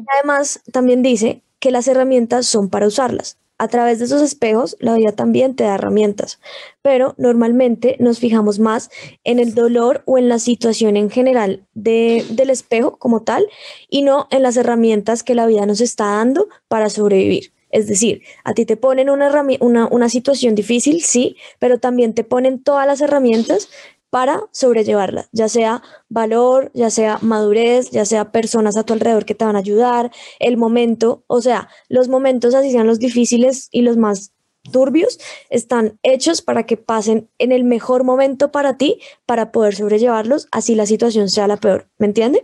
[0.07, 3.37] Además, también dice que las herramientas son para usarlas.
[3.59, 6.39] A través de esos espejos, la vida también te da herramientas,
[6.83, 8.91] pero normalmente nos fijamos más
[9.23, 13.47] en el dolor o en la situación en general del espejo como tal
[13.89, 17.51] y no en las herramientas que la vida nos está dando para sobrevivir.
[17.69, 22.23] Es decir, a ti te ponen una, una, una situación difícil, sí, pero también te
[22.23, 23.69] ponen todas las herramientas
[24.09, 29.35] para sobrellevarla, ya sea valor, ya sea madurez, ya sea personas a tu alrededor que
[29.35, 33.81] te van a ayudar, el momento, o sea, los momentos, así sean los difíciles y
[33.81, 34.31] los más
[34.71, 40.47] turbios, están hechos para que pasen en el mejor momento para ti, para poder sobrellevarlos,
[40.51, 42.43] así la situación sea la peor, ¿me entiende?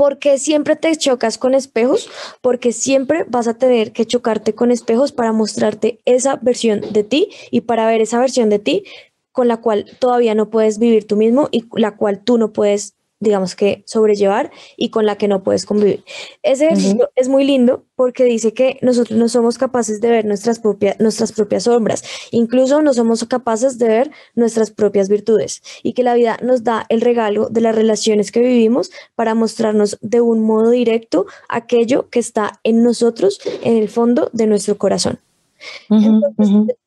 [0.00, 2.08] porque siempre te chocas con espejos?
[2.40, 7.28] Porque siempre vas a tener que chocarte con espejos para mostrarte esa versión de ti
[7.50, 8.84] y para ver esa versión de ti
[9.32, 12.94] con la cual todavía no puedes vivir tú mismo y la cual tú no puedes
[13.20, 16.02] digamos que sobrellevar y con la que no puedes convivir.
[16.42, 20.58] Ese ejercicio es muy lindo porque dice que nosotros no somos capaces de ver nuestras,
[20.58, 26.02] propias nuestras propias sombras, incluso no somos capaces de ver nuestras propias virtudes y que
[26.02, 30.42] la vida nos da el regalo de las relaciones que vivimos para mostrarnos de un
[30.42, 35.20] modo directo aquello que está en nosotros, en el fondo de nuestro corazón.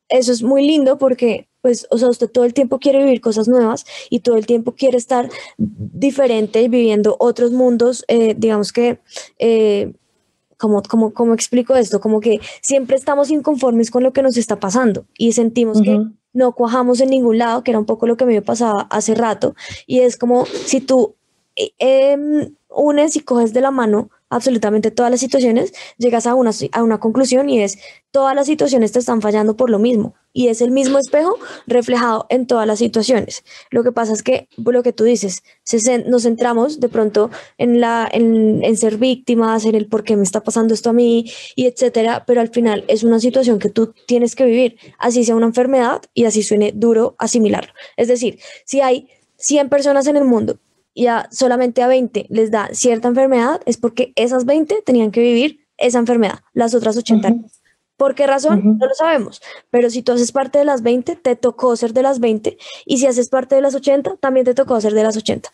[0.09, 3.47] Eso es muy lindo porque pues, o sea, usted todo el tiempo quiere vivir cosas
[3.47, 8.99] nuevas y todo el tiempo quiere estar diferente, viviendo otros mundos, eh, digamos que,
[9.39, 9.93] eh,
[10.57, 12.01] como, como, como explico esto?
[12.01, 16.01] Como que siempre estamos inconformes con lo que nos está pasando y sentimos que
[16.33, 19.55] no cuajamos en ningún lado, que era un poco lo que me pasaba hace rato,
[19.87, 21.15] y es como si tú
[21.55, 26.51] eh, em, unes y coges de la mano absolutamente todas las situaciones, llegas a una,
[26.71, 27.77] a una conclusión y es,
[28.11, 30.13] todas las situaciones te están fallando por lo mismo.
[30.33, 33.43] Y es el mismo espejo reflejado en todas las situaciones.
[33.69, 35.43] Lo que pasa es que, lo que tú dices,
[36.07, 40.23] nos centramos de pronto en, la, en, en ser víctimas, en el por qué me
[40.23, 43.93] está pasando esto a mí, y etcétera, pero al final es una situación que tú
[44.07, 47.73] tienes que vivir, así sea una enfermedad y así suene duro asimilarlo.
[47.97, 50.57] Es decir, si hay 100 personas en el mundo
[50.93, 55.21] y a solamente a 20 les da cierta enfermedad, es porque esas 20 tenían que
[55.21, 57.35] vivir esa enfermedad, las otras 80
[57.97, 58.77] ¿Por qué razón?
[58.79, 59.41] No lo sabemos.
[59.69, 62.57] Pero si tú haces parte de las 20, te tocó ser de las 20.
[62.85, 65.49] Y si haces parte de las 80, también te tocó ser de las 80.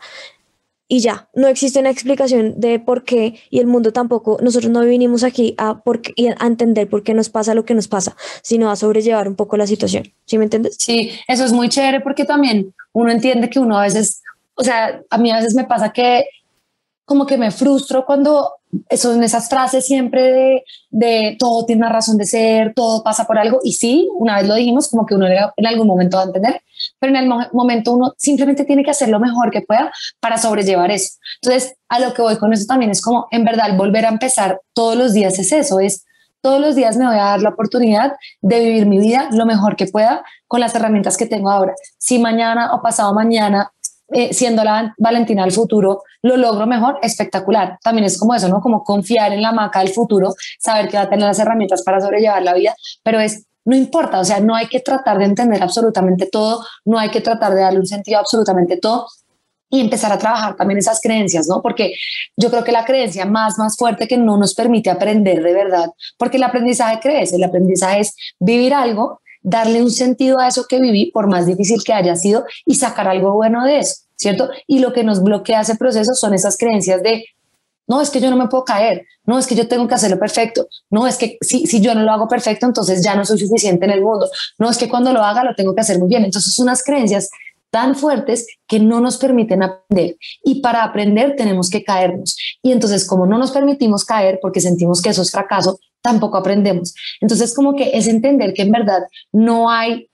[0.88, 4.82] Y ya, no existe una explicación de por qué y el mundo tampoco, nosotros no
[4.82, 6.02] vinimos aquí a, por
[6.40, 9.56] a entender por qué nos pasa lo que nos pasa, sino a sobrellevar un poco
[9.56, 10.12] la situación.
[10.26, 10.78] ¿Sí me entiendes?
[10.80, 14.24] Sí, eso es muy chévere porque también uno entiende que uno a veces
[14.60, 16.26] o sea, a mí a veces me pasa que
[17.06, 18.56] como que me frustro cuando
[18.96, 23.40] son esas frases siempre de, de, todo tiene una razón de ser, todo pasa por
[23.40, 23.62] algo.
[23.64, 26.62] Y sí, una vez lo dijimos, como que uno en algún momento va a entender,
[27.00, 30.92] pero en el momento uno simplemente tiene que hacer lo mejor que pueda para sobrellevar
[30.92, 31.18] eso.
[31.42, 34.62] Entonces, a lo que voy con eso también es como, en verdad, volver a empezar
[34.74, 36.06] todos los días es eso, es
[36.42, 39.76] todos los días me voy a dar la oportunidad de vivir mi vida lo mejor
[39.76, 41.74] que pueda con las herramientas que tengo ahora.
[41.98, 43.72] Si mañana o pasado mañana
[44.12, 47.78] eh, siendo la Valentina del futuro, lo logro mejor, espectacular.
[47.84, 48.62] También es como eso, ¿no?
[48.62, 52.02] Como confiar en la maca del futuro, saber que va a tener las herramientas para
[52.02, 55.62] sobrellevar la vida, pero es, no importa, o sea, no hay que tratar de entender
[55.62, 59.08] absolutamente todo, no hay que tratar de darle un sentido a absolutamente todo
[59.70, 61.62] y empezar a trabajar también esas creencias, ¿no?
[61.62, 61.94] Porque
[62.36, 65.90] yo creo que la creencia más, más fuerte que no nos permite aprender de verdad,
[66.18, 70.80] porque el aprendizaje crece, el aprendizaje es vivir algo darle un sentido a eso que
[70.80, 74.50] viví, por más difícil que haya sido, y sacar algo bueno de eso, ¿cierto?
[74.68, 77.26] Y lo que nos bloquea ese proceso son esas creencias de,
[77.88, 80.20] no, es que yo no me puedo caer, no, es que yo tengo que hacerlo
[80.20, 83.40] perfecto, no, es que si, si yo no lo hago perfecto, entonces ya no soy
[83.40, 86.08] suficiente en el mundo, no, es que cuando lo haga lo tengo que hacer muy
[86.08, 86.26] bien.
[86.26, 87.30] Entonces, unas creencias
[87.70, 90.18] tan fuertes que no nos permiten aprender.
[90.44, 92.36] Y para aprender tenemos que caernos.
[92.62, 96.94] Y entonces, como no nos permitimos caer porque sentimos que eso es fracaso, tampoco aprendemos.
[97.22, 100.10] Entonces, como que es entender que en verdad no hay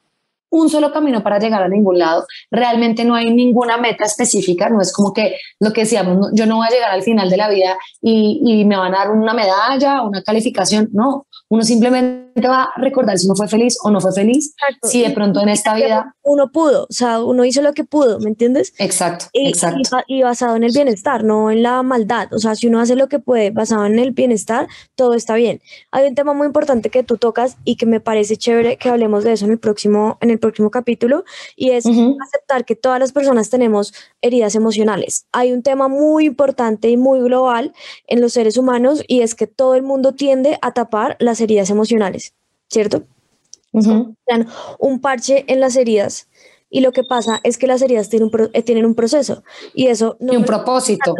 [0.49, 2.25] un solo camino para llegar a ningún lado.
[2.51, 6.57] Realmente no hay ninguna meta específica, no es como que lo que decíamos, yo no
[6.57, 9.33] voy a llegar al final de la vida y, y me van a dar una
[9.33, 14.01] medalla, una calificación, no, uno simplemente va a recordar si uno fue feliz o no
[14.01, 16.15] fue feliz, si de pronto en esta vida...
[16.23, 18.73] Uno pudo, o sea, uno hizo lo que pudo, ¿me entiendes?
[18.79, 19.79] Exacto, y, exacto.
[20.07, 22.33] Y, basado en el bienestar, no en la maldad.
[22.33, 25.61] O sea, si uno hace lo que puede basado en el bienestar, todo está bien.
[25.91, 29.23] Hay un tema muy importante que tú tocas y que me parece chévere que hablemos
[29.23, 31.23] de eso en el próximo, en el próximo capítulo,
[31.55, 35.25] y es aceptar que todas las personas tenemos heridas emocionales.
[35.31, 37.73] Hay un tema muy importante y muy global
[38.07, 41.69] en los seres humanos y es que todo el mundo tiende a tapar las heridas
[41.69, 42.33] emocionales,
[42.69, 43.03] ¿cierto?
[44.79, 46.27] Un parche en las heridas
[46.69, 49.43] y lo que pasa es que las heridas tienen un, eh, tienen un proceso
[49.73, 51.15] y eso no y un propósito.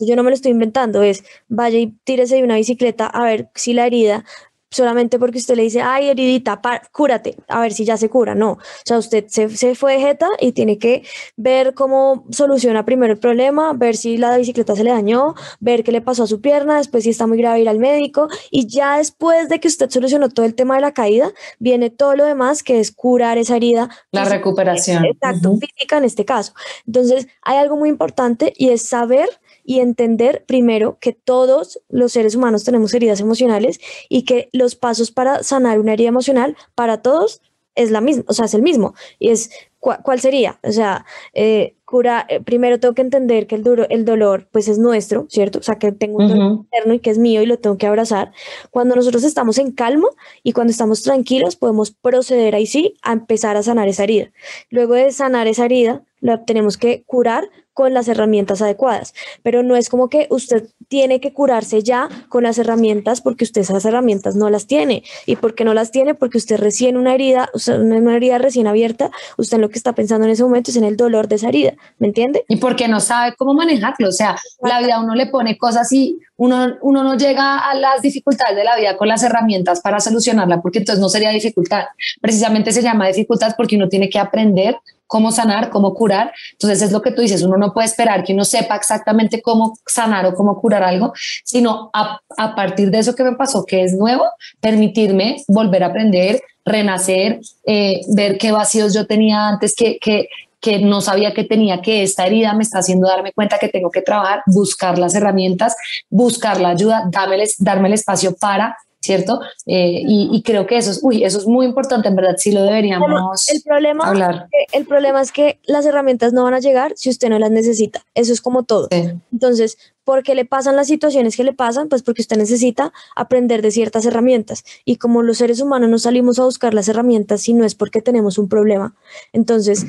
[0.00, 3.50] Yo no me lo estoy inventando, es vaya y tírese de una bicicleta a ver
[3.54, 4.24] si la herida
[4.70, 6.60] solamente porque usted le dice, ay, heridita,
[6.92, 8.34] cúrate, a ver si ya se cura.
[8.34, 11.04] No, o sea, usted se, se fue de jeta y tiene que
[11.36, 15.92] ver cómo soluciona primero el problema, ver si la bicicleta se le dañó, ver qué
[15.92, 18.98] le pasó a su pierna, después si está muy grave ir al médico y ya
[18.98, 22.62] después de que usted solucionó todo el tema de la caída, viene todo lo demás
[22.62, 23.88] que es curar esa herida.
[24.12, 25.04] La recuperación.
[25.04, 26.52] Exacto, física en este caso.
[26.86, 29.28] Entonces, hay algo muy importante y es saber
[29.68, 33.78] y entender primero que todos los seres humanos tenemos heridas emocionales
[34.08, 37.42] y que los pasos para sanar una herida emocional para todos
[37.74, 38.94] es la misma, o sea, es el mismo.
[39.18, 40.58] Y es, ¿cuál sería?
[40.62, 41.04] O sea,
[41.34, 45.26] eh, cura, eh, primero tengo que entender que el, duro, el dolor pues es nuestro,
[45.28, 45.58] ¿cierto?
[45.58, 47.86] O sea, que tengo un dolor interno y que es mío y lo tengo que
[47.86, 48.32] abrazar.
[48.70, 50.08] Cuando nosotros estamos en calma
[50.42, 54.32] y cuando estamos tranquilos, podemos proceder ahí sí a empezar a sanar esa herida.
[54.70, 57.48] Luego de sanar esa herida, la tenemos que curar
[57.78, 59.14] con las herramientas adecuadas,
[59.44, 63.60] pero no es como que usted tiene que curarse ya con las herramientas porque usted
[63.60, 65.04] esas herramientas no las tiene.
[65.26, 66.16] ¿Y por qué no las tiene?
[66.16, 70.32] Porque usted recién una herida, una herida recién abierta, usted lo que está pensando en
[70.32, 72.44] ese momento es en el dolor de esa herida, ¿me entiende?
[72.48, 76.18] Y porque no sabe cómo manejarlo, o sea, la vida uno le pone cosas y
[76.36, 80.60] uno, uno no llega a las dificultades de la vida con las herramientas para solucionarla,
[80.62, 81.84] porque entonces no sería dificultad.
[82.20, 84.76] Precisamente se llama dificultad porque uno tiene que aprender
[85.08, 86.32] cómo sanar, cómo curar.
[86.52, 89.76] Entonces es lo que tú dices, uno no puede esperar que uno sepa exactamente cómo
[89.84, 91.12] sanar o cómo curar algo,
[91.44, 92.20] sino a,
[92.54, 94.24] partir de eso que me pasó, que es nuevo,
[94.60, 100.28] permitirme volver a aprender, renacer, eh, ver qué vacíos yo tenía antes, que, que,
[100.60, 103.90] que no sabía que tenía, que esta herida me está haciendo darme cuenta que tengo
[103.90, 105.74] que trabajar, buscar las herramientas,
[106.10, 109.40] buscar la ayuda, darme el espacio para ¿cierto?
[109.66, 112.62] Eh, y, creo que eso es, uy, eso es muy importante, en verdad, sí lo
[112.62, 114.48] deberíamos el problema, hablar.
[114.72, 118.04] El problema es que las herramientas no van a llegar si usted no las necesita,
[118.14, 118.88] eso es como todo.
[119.32, 121.88] Entonces, ¿por qué le pasan las situaciones que le pasan?
[121.88, 126.38] Pues porque usted necesita aprender de ciertas herramientas y como los seres humanos no salimos
[126.38, 128.96] a buscar las herramientas si no es porque tenemos un problema.
[129.32, 129.86] Entonces,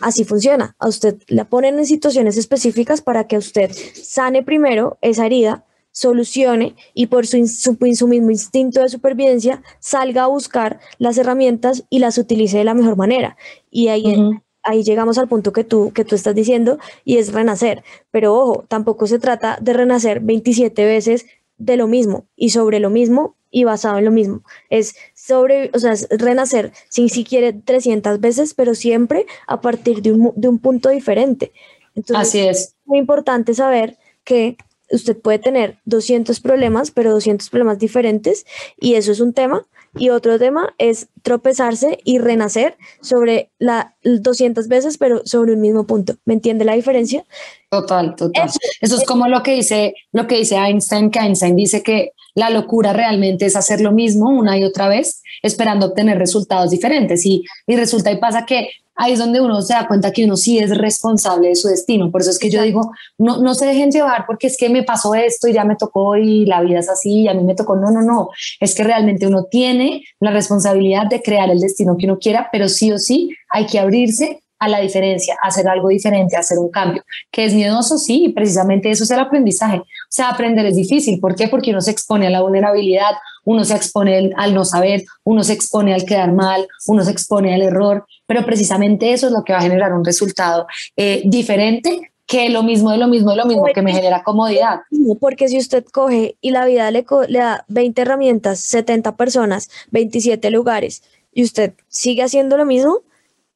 [0.00, 0.76] así funciona.
[0.78, 6.74] A usted la ponen en situaciones específicas para que usted sane primero esa herida solucione
[6.94, 12.18] y por su, su, mismo instinto de supervivencia salga a buscar las herramientas y las
[12.18, 13.36] utilice de la mejor manera.
[13.70, 14.16] Y ahí,
[14.62, 17.84] ahí llegamos al punto que tú, que tú estás diciendo y es renacer.
[18.10, 21.26] Pero ojo, tampoco se trata de renacer 27 veces
[21.58, 24.42] de lo mismo y sobre lo mismo y basado en lo mismo.
[24.70, 30.12] Es sobre, o sea, renacer, si, si quiere 300 veces, pero siempre a partir de
[30.12, 31.52] un, de un punto diferente.
[31.94, 32.58] Entonces, Así es.
[32.58, 34.56] Es muy importante saber que
[34.92, 38.46] usted puede tener 200 problemas, pero 200 problemas diferentes,
[38.78, 39.66] y eso es un tema.
[39.94, 45.86] Y otro tema es tropezarse y renacer sobre la 200 veces, pero sobre un mismo
[45.86, 46.14] punto.
[46.24, 47.24] ¿Me entiende la diferencia?
[47.70, 48.50] Total, total.
[48.80, 52.48] Eso, es como lo que dice, lo que dice Einstein, que Einstein dice que la
[52.48, 57.26] locura realmente es hacer lo mismo una y otra vez, esperando obtener resultados diferentes.
[57.26, 60.36] Y, y resulta y pasa que ahí es donde uno se da cuenta que uno
[60.36, 62.10] sí es responsable de su destino.
[62.10, 64.82] Por eso es que yo digo, no, no se dejen llevar porque es que me
[64.82, 67.54] pasó esto y ya me tocó y la vida es así y a mí me
[67.54, 67.76] tocó.
[67.76, 68.28] No, no, no.
[68.60, 72.68] Es que realmente uno tiene la responsabilidad de crear el destino que uno quiera, pero
[72.68, 77.02] sí o sí hay que abrirse a la diferencia, hacer algo diferente, hacer un cambio.
[77.32, 79.78] Que es miedoso, sí, y precisamente eso es el aprendizaje.
[79.78, 81.18] O sea, aprender es difícil.
[81.18, 81.48] ¿Por qué?
[81.48, 83.10] Porque uno se expone a la vulnerabilidad,
[83.44, 87.54] uno se expone al no saber, uno se expone al quedar mal, uno se expone
[87.54, 90.66] al error, pero precisamente eso es lo que va a generar un resultado
[90.96, 94.80] eh, diferente que lo mismo de lo mismo de lo mismo que me genera comodidad.
[95.20, 101.02] Porque si usted coge y la vida le, da 20 herramientas, 70 personas, 27 lugares
[101.32, 103.00] y usted sigue haciendo lo mismo,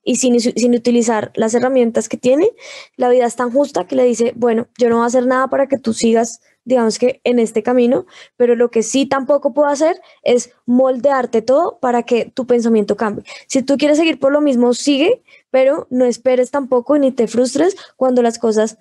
[0.09, 2.51] y sin, sin, utilizar las herramientas que tiene,
[2.97, 5.49] la vida es tan justa que le dice, bueno, yo no voy a hacer nada
[5.49, 8.05] para que tú sigas, digamos que en este camino,
[8.37, 13.25] pero lo que sí tampoco puedo hacer es moldearte todo para que tu pensamiento cambie.
[13.47, 17.77] Si tú quieres seguir por lo mismo, sigue, pero no esperes tampoco ni te frustres
[17.97, 18.77] cuando las cosas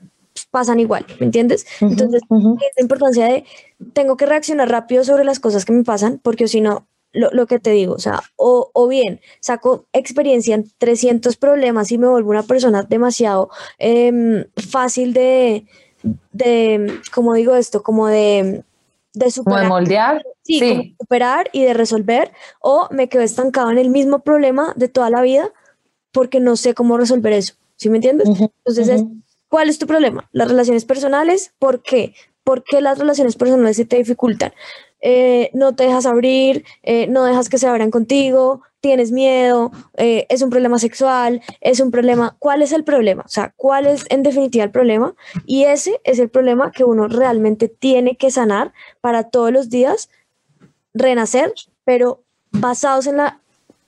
[0.52, 1.66] pasan igual, ¿me entiendes?
[1.80, 3.46] Entonces, es la importancia de,
[3.94, 7.60] tengo que reaccionar rápido sobre las cosas que me pasan, porque si no, lo, que
[7.60, 12.44] te digo, o sea, o, bien saco experiencia en 300 problemas y me vuelvo una
[12.44, 15.66] persona demasiado em, fácil de,
[16.32, 18.64] de, como digo esto, como de,
[19.14, 19.64] de superar.
[19.64, 20.26] de moldear.
[20.44, 22.32] Sí, superar y de resolver,
[22.62, 25.52] o me quedo estancado en el mismo problema de toda la vida
[26.12, 28.30] porque no sé cómo resolver eso, ¿sí me entiendes?
[28.30, 29.04] Entonces,
[29.50, 30.30] ¿cuál es tu problema?
[30.32, 32.14] Las relaciones personales, ¿por qué?
[32.44, 34.54] ¿Por qué las relaciones personales se te dificultan?
[35.02, 40.26] Eh, no te dejas abrir, eh, no dejas que se abran contigo, tienes miedo, eh,
[40.30, 42.36] es un problema sexual, es un problema.
[42.40, 43.24] ¿Cuál es el problema?
[43.26, 45.16] O sea, ¿cuál es en definitiva el problema?
[45.46, 50.10] Y ese es el problema que uno realmente tiene que sanar para todos los días
[50.94, 53.42] renacer, pero basados en la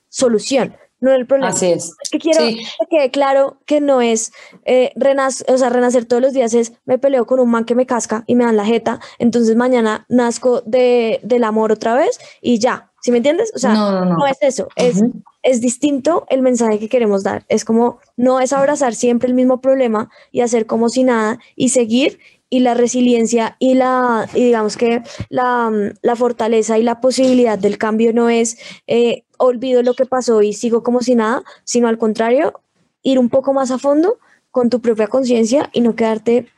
[0.08, 1.50] solución, no el problema.
[1.50, 1.92] Así es.
[2.02, 4.32] Es que quiero que quede claro que no es
[4.64, 7.74] eh, renacer, o sea, renacer todos los días es me peleo con un man que
[7.74, 12.18] me casca y me dan la jeta, entonces mañana nazco de, del amor otra vez
[12.40, 12.90] y ya.
[13.00, 13.52] ¿Sí me entiendes?
[13.54, 15.00] O sea, no, es eso, es,
[15.44, 17.44] es distinto el mensaje que queremos dar.
[17.48, 21.68] Es como no es abrazar siempre el mismo problema y hacer como si nada y
[21.68, 22.18] seguir
[22.50, 25.70] y la resiliencia y la, y digamos que la,
[26.02, 30.52] la, fortaleza y la posibilidad del cambio no es eh, olvido lo que pasó y
[30.52, 32.60] sigo como si nada, sino al contrario,
[33.02, 34.18] ir un poco más a fondo
[34.50, 36.48] con tu propia conciencia y no quedarte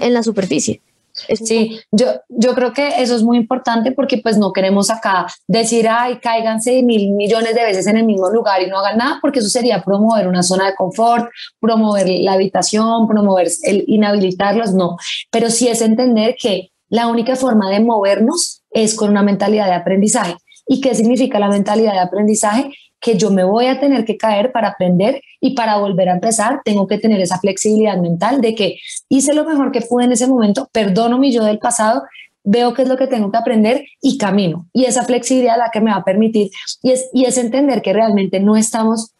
[0.00, 0.80] en la superficie.
[1.16, 5.88] Sí, yo, yo creo que eso es muy importante porque pues no queremos acá decir,
[5.88, 9.38] ay, cáiganse mil millones de veces en el mismo lugar y no hagan nada, porque
[9.38, 14.98] eso sería promover una zona de confort, promover la habitación, promover el inhabilitarlos, no.
[15.30, 19.74] Pero sí es entender que la única forma de movernos es con una mentalidad de
[19.74, 20.36] aprendizaje.
[20.66, 22.72] ¿Y qué significa la mentalidad de aprendizaje?
[23.00, 26.60] Que yo me voy a tener que caer para aprender y para volver a empezar
[26.64, 30.26] tengo que tener esa flexibilidad mental de que hice lo mejor que pude en ese
[30.26, 32.02] momento, perdono mi yo del pasado,
[32.42, 34.68] veo qué es lo que tengo que aprender y camino.
[34.72, 36.50] Y esa flexibilidad la que me va a permitir
[36.82, 39.12] y es, y es entender que realmente no estamos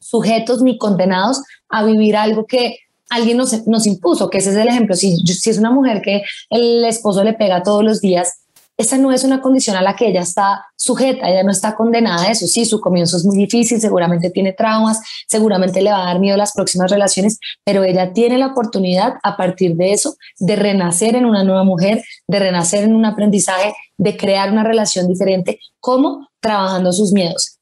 [0.00, 2.78] sujetos ni condenados a vivir algo que
[3.10, 4.96] alguien nos, nos impuso, que ese es el ejemplo.
[4.96, 8.43] Si, si es una mujer que el esposo le pega todos los días,
[8.76, 12.24] esa no es una condición a la que ella está sujeta, ella no está condenada
[12.24, 12.46] a eso.
[12.46, 16.34] Sí, su comienzo es muy difícil, seguramente tiene traumas, seguramente le va a dar miedo
[16.34, 21.14] a las próximas relaciones, pero ella tiene la oportunidad a partir de eso de renacer
[21.14, 25.60] en una nueva mujer, de renacer en un aprendizaje, de crear una relación diferente.
[25.78, 26.28] ¿Cómo?
[26.44, 27.58] Trabajando sus miedos,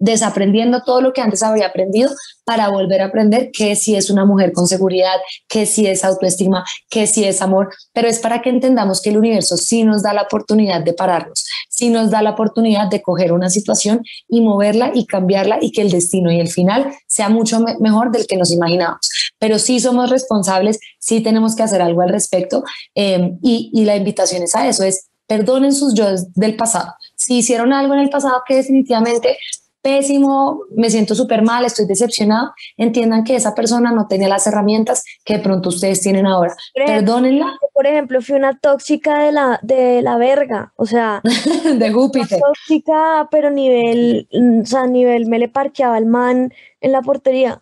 [0.00, 2.10] desaprendiendo todo lo que antes había aprendido
[2.46, 5.16] para volver a aprender que si es una mujer con seguridad,
[5.48, 9.18] que si es autoestima, que si es amor, pero es para que entendamos que el
[9.18, 13.34] universo sí nos da la oportunidad de pararnos, sí nos da la oportunidad de coger
[13.34, 17.62] una situación y moverla y cambiarla y que el destino y el final sea mucho
[17.80, 19.10] mejor del que nos imaginamos.
[19.38, 22.64] Pero sí somos responsables, sí tenemos que hacer algo al respecto
[22.94, 26.92] eh, y, y la invitación es a eso, es perdonen sus yo del pasado.
[27.24, 29.38] Si hicieron algo en el pasado que definitivamente
[29.82, 35.04] pésimo, me siento súper mal, estoy decepcionado, entiendan que esa persona no tenía las herramientas
[35.24, 36.54] que de pronto ustedes tienen ahora.
[36.74, 37.58] Perdónenla.
[37.74, 41.20] Por ejemplo, fui una tóxica de la, de la verga, o sea,
[41.74, 42.40] de Júpiter.
[42.40, 44.28] Tóxica, pero nivel,
[44.62, 47.60] o sea, nivel me le parqueaba el man en la portería.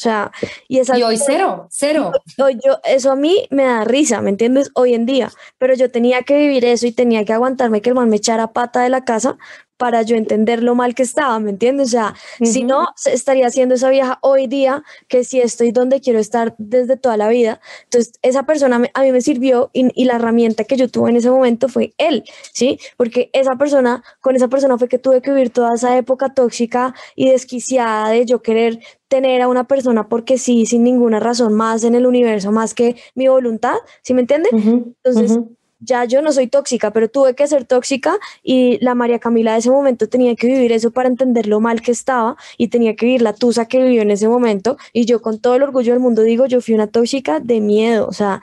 [0.00, 0.32] O sea,
[0.66, 2.12] y, y hoy cero, cero.
[2.38, 4.70] Hoy yo, eso a mí me da risa, ¿me entiendes?
[4.74, 5.30] Hoy en día.
[5.58, 8.54] Pero yo tenía que vivir eso y tenía que aguantarme que el man me echara
[8.54, 9.36] pata de la casa
[9.80, 11.88] para yo entender lo mal que estaba, ¿me entiendes?
[11.88, 16.18] O sea, si no, estaría siendo esa vieja hoy día que si estoy donde quiero
[16.18, 17.62] estar desde toda la vida.
[17.84, 21.16] Entonces, esa persona a mí me sirvió y, y, la herramienta que yo tuve en
[21.16, 22.78] ese momento fue él, ¿sí?
[22.98, 26.94] Porque esa persona, con esa persona fue que tuve que vivir toda esa época tóxica
[27.16, 31.84] y desquiciada de yo querer tener a una persona porque sí, sin ninguna razón más
[31.84, 34.52] en el universo, más que mi voluntad, ¿sí me entiendes?
[34.52, 35.38] Entonces,
[35.80, 39.58] ya yo no soy tóxica, pero tuve que ser tóxica y la María Camila de
[39.58, 43.06] ese momento tenía que vivir eso para entender lo mal que estaba y tenía que
[43.06, 44.76] vivir la tusa que vivió en ese momento.
[44.92, 48.06] Y yo con todo el orgullo del mundo digo, yo fui una tóxica de miedo,
[48.06, 48.42] o sea,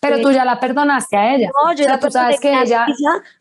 [0.00, 1.50] pero tú ya la perdonaste a ella.
[1.64, 2.86] No, yo la perdoné, que ella...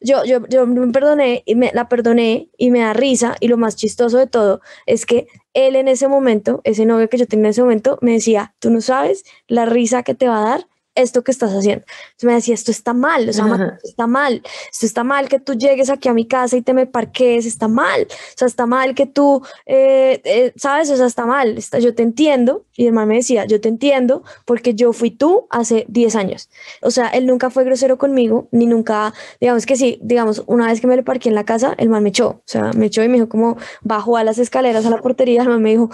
[0.01, 3.36] yo, yo, yo me perdoné y me la perdoné y me da risa.
[3.39, 7.17] Y lo más chistoso de todo es que él en ese momento, ese novio que
[7.17, 10.39] yo tenía en ese momento, me decía, tú no sabes la risa que te va
[10.39, 11.86] a dar esto que estás haciendo.
[11.86, 15.40] Entonces me decía, esto está mal, o sea, esto está mal, esto está mal que
[15.40, 18.66] tú llegues aquí a mi casa y te me parques, está mal, o sea, está
[18.66, 20.90] mal que tú, eh, eh, ¿sabes?
[20.90, 22.66] O sea, está mal, está, yo te entiendo.
[22.76, 26.50] Y el man me decía, yo te entiendo porque yo fui tú hace 10 años.
[26.82, 30.80] O sea, él nunca fue grosero conmigo, ni nunca, digamos que sí, digamos, una vez
[30.80, 33.04] que me le parqué en la casa, el man me echó, o sea, me echó
[33.04, 35.90] y me dijo como, bajó a las escaleras a la portería, el man me dijo,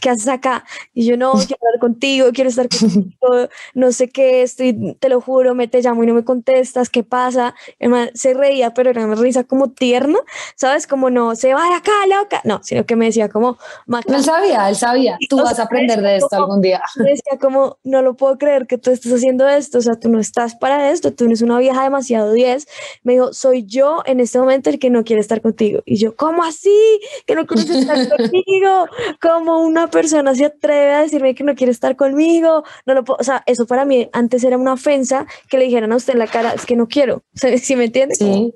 [0.00, 0.64] ¿qué haces acá?
[0.94, 5.20] Y yo, no, quiero hablar contigo, quiero estar contigo, no sé qué, estoy, te lo
[5.20, 7.54] juro, me te llamo y no me contestas, ¿qué pasa?
[7.78, 10.18] El se reía, pero era una risa como tierna,
[10.56, 10.86] ¿sabes?
[10.86, 13.58] Como no, se vaya acá, loca, no, sino que me decía como...
[14.06, 16.80] Él sabía, él sabía, tú vas a aprender de esto algún día.
[16.96, 20.08] Me decía como, no lo puedo creer que tú estés haciendo esto, o sea, tú
[20.08, 22.66] no estás para esto, tú eres una vieja demasiado 10.
[23.02, 25.82] Me dijo, soy yo en este momento el que no quiere estar contigo.
[25.84, 27.00] Y yo, ¿cómo así?
[27.26, 28.86] Que no quieres estar contigo,
[29.20, 33.18] como una persona se atreve a decirme que no quiere estar conmigo, no lo puedo,
[33.20, 36.18] o sea, eso para mí antes era una ofensa que le dijeran a usted en
[36.20, 37.22] la cara, es que no quiero,
[37.62, 38.18] ¿sí me entiendes?
[38.18, 38.52] Sí,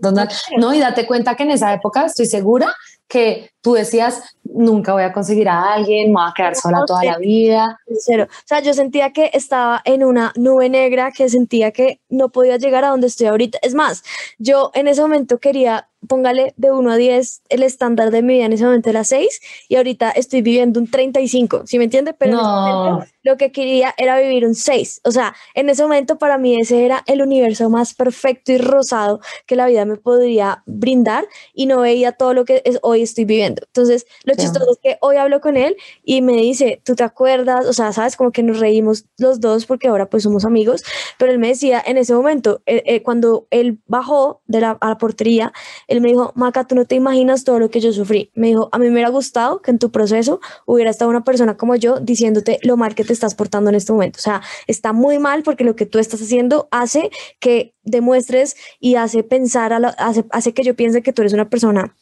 [0.58, 2.74] no, y date cuenta que en esa época estoy segura
[3.08, 4.22] que tú decías,
[4.54, 7.78] nunca voy a conseguir a alguien, me voy a quedar sola toda la vida.
[7.98, 8.26] Cero.
[8.30, 12.56] O sea, yo sentía que estaba en una nube negra, que sentía que no podía
[12.56, 13.58] llegar a donde estoy ahorita.
[13.62, 14.02] Es más,
[14.38, 18.46] yo en ese momento quería póngale de 1 a 10, el estándar de mi vida
[18.46, 22.12] en ese momento era 6 y ahorita estoy viviendo un 35, ¿sí me entiende?
[22.14, 25.02] Pero lo que quería era vivir un 6.
[25.04, 29.20] O sea, en ese momento para mí ese era el universo más perfecto y rosado
[29.46, 33.62] que la vida me podría brindar y no veía todo lo que hoy estoy viviendo.
[33.66, 37.66] Entonces, lo chistoso es que hoy hablo con él y me dice, ¿tú te acuerdas?
[37.66, 40.82] O sea, sabes, como que nos reímos los dos porque ahora pues somos amigos,
[41.18, 44.88] pero él me decía en ese momento, eh, eh, cuando él bajó de la, a
[44.88, 45.52] la portería,
[45.88, 48.30] él me dijo, Maca, tú no te imaginas todo lo que yo sufrí.
[48.34, 51.56] Me dijo, a mí me hubiera gustado que en tu proceso hubiera estado una persona
[51.56, 54.18] como yo diciéndote lo mal que te estás portando en este momento.
[54.18, 58.96] O sea, está muy mal porque lo que tú estás haciendo hace que demuestres y
[58.96, 61.96] hace pensar, a hace, hace que yo piense que tú eres una persona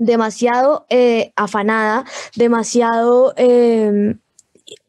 [0.00, 4.16] demasiado eh, afanada, demasiado eh,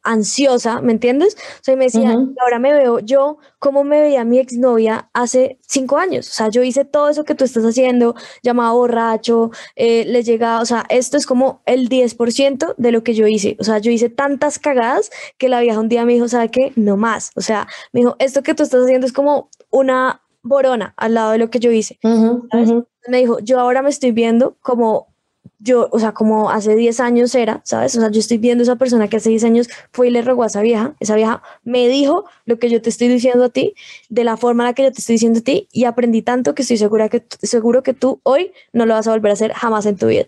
[0.04, 1.36] ansiosa, ¿me entiendes?
[1.36, 5.98] O sea, me decía, ahora me veo yo como me veía mi exnovia hace cinco
[5.98, 6.30] años.
[6.30, 10.62] O sea, yo hice todo eso que tú estás haciendo, llamaba borracho, eh, le llegaba,
[10.62, 13.58] o sea, esto es como el 10% de lo que yo hice.
[13.60, 16.72] O sea, yo hice tantas cagadas que la vieja un día me dijo, ¿sabe qué?
[16.76, 17.32] No más.
[17.36, 21.32] O sea, me dijo, esto que tú estás haciendo es como una borona al lado
[21.32, 22.00] de lo que yo hice.
[23.08, 25.08] Me dijo, yo ahora me estoy viendo como
[25.64, 27.96] yo, o sea, como hace 10 años era, ¿sabes?
[27.96, 30.22] O sea, yo estoy viendo a esa persona que hace 10 años fue y le
[30.24, 33.50] rogó a esa vieja, esa vieja me dijo lo que yo te estoy diciendo a
[33.50, 33.76] ti,
[34.10, 36.56] de la forma en la que yo te estoy diciendo a ti, y aprendí tanto
[36.56, 39.54] que estoy segura que, seguro que tú hoy no lo vas a volver a hacer
[39.54, 40.26] jamás en tu vida.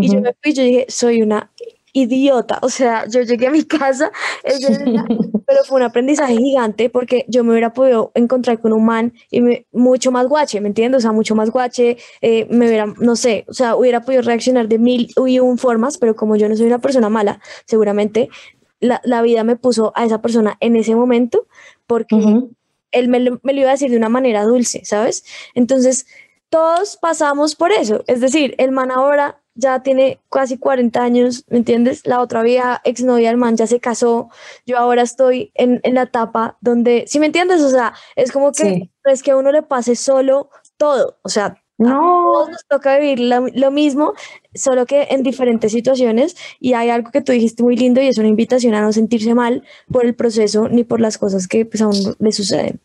[0.00, 1.50] Y yo me fui, yo dije, soy una
[1.96, 2.58] idiota.
[2.60, 4.12] O sea, yo llegué a mi casa,
[5.46, 9.40] pero fue un aprendizaje gigante porque yo me hubiera podido encontrar con un man y
[9.72, 10.98] mucho más guache, ¿me entiendes?
[10.98, 14.68] O sea, mucho más guache, eh, me hubiera, no sé, o sea, hubiera podido reaccionar
[14.68, 18.28] de mil y un formas, pero como yo no soy una persona mala, seguramente
[18.78, 21.46] la, la vida me puso a esa persona en ese momento
[21.86, 22.16] porque
[22.92, 25.24] él me me lo iba a decir de una manera dulce, ¿sabes?
[25.54, 26.06] Entonces,
[26.50, 28.04] todos pasamos por eso.
[28.06, 32.06] Es decir, el man ahora ya tiene casi 40 años, ¿me entiendes?
[32.06, 34.28] La otra vieja exnovia del man ya se casó,
[34.66, 37.62] yo ahora estoy en, en la etapa donde, ¿sí me entiendes?
[37.62, 41.56] O sea, es como que es que a uno le pase solo todo, o sea,
[41.78, 42.48] no.
[42.48, 44.14] nos toca vivir lo, mismo,
[44.54, 48.18] solo que en diferentes situaciones y hay algo que tú dijiste muy lindo y es
[48.18, 51.82] una invitación a no sentirse mal por el proceso ni por las cosas que pues,
[51.82, 52.80] a uno le suceden.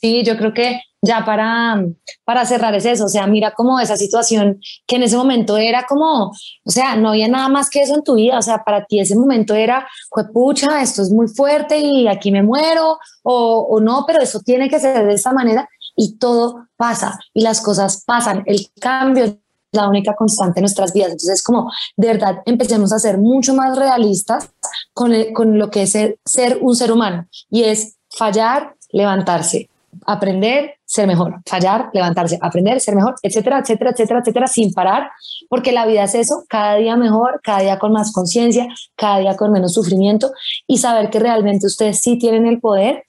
[0.00, 1.84] Sí, yo creo que ya para,
[2.24, 5.84] para cerrar es eso, o sea, mira como esa situación que en ese momento era
[5.86, 8.84] como, o sea, no había nada más que eso en tu vida, o sea, para
[8.86, 9.86] ti ese momento era,
[10.32, 14.68] pucha, esto es muy fuerte y aquí me muero, o, o no, pero eso tiene
[14.68, 19.36] que ser de esta manera y todo pasa y las cosas pasan, el cambio es
[19.72, 21.10] la única constante en nuestras vidas.
[21.10, 24.50] Entonces, como de verdad empecemos a ser mucho más realistas
[24.92, 25.92] con, con lo que es
[26.24, 29.68] ser un ser humano y es fallar, levantarse,
[30.06, 35.10] aprender, ser mejor, fallar, levantarse, aprender, ser mejor, etcétera, etcétera, etcétera, etcétera, sin parar,
[35.48, 38.66] porque la vida es eso, cada día mejor, cada día con más conciencia,
[38.96, 40.32] cada día con menos sufrimiento
[40.66, 43.04] y saber que realmente ustedes sí tienen el poder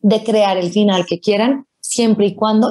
[0.00, 2.70] de crear el final que quieran, siempre y cuando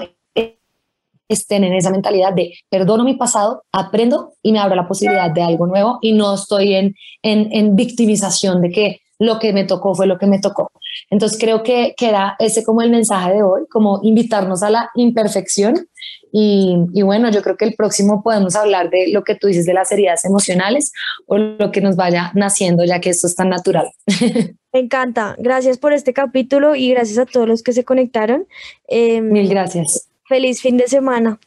[1.27, 5.41] estén en esa mentalidad de perdono mi pasado, aprendo y me abro la posibilidad de
[5.41, 9.95] algo nuevo y no estoy en, en, en victimización de que lo que me tocó
[9.95, 10.72] fue lo que me tocó.
[11.09, 14.89] Entonces creo que, que era ese como el mensaje de hoy, como invitarnos a la
[14.95, 15.88] imperfección.
[16.32, 19.66] Y, y, bueno, yo creo que el próximo podemos hablar de lo que tú dices
[19.66, 20.91] de las heridas emocionales
[21.28, 23.89] o lo que nos vaya naciendo, ya que esto es tan natural.
[24.74, 25.36] Me encanta.
[25.38, 28.47] Gracias por este capítulo y gracias a todos los que se conectaron.
[28.89, 30.09] Em, Mil gracias.
[30.28, 31.39] Feliz fin de semana.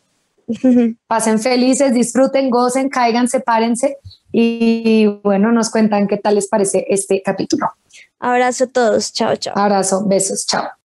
[1.07, 3.99] Pasen felices, disfruten, gocen, caigan, sepárense
[4.33, 7.67] y bueno, nos cuentan qué tal les parece este capítulo.
[8.19, 9.55] Abrazo a todos, chao, chao.
[9.57, 10.78] Abrazo, besos, chao.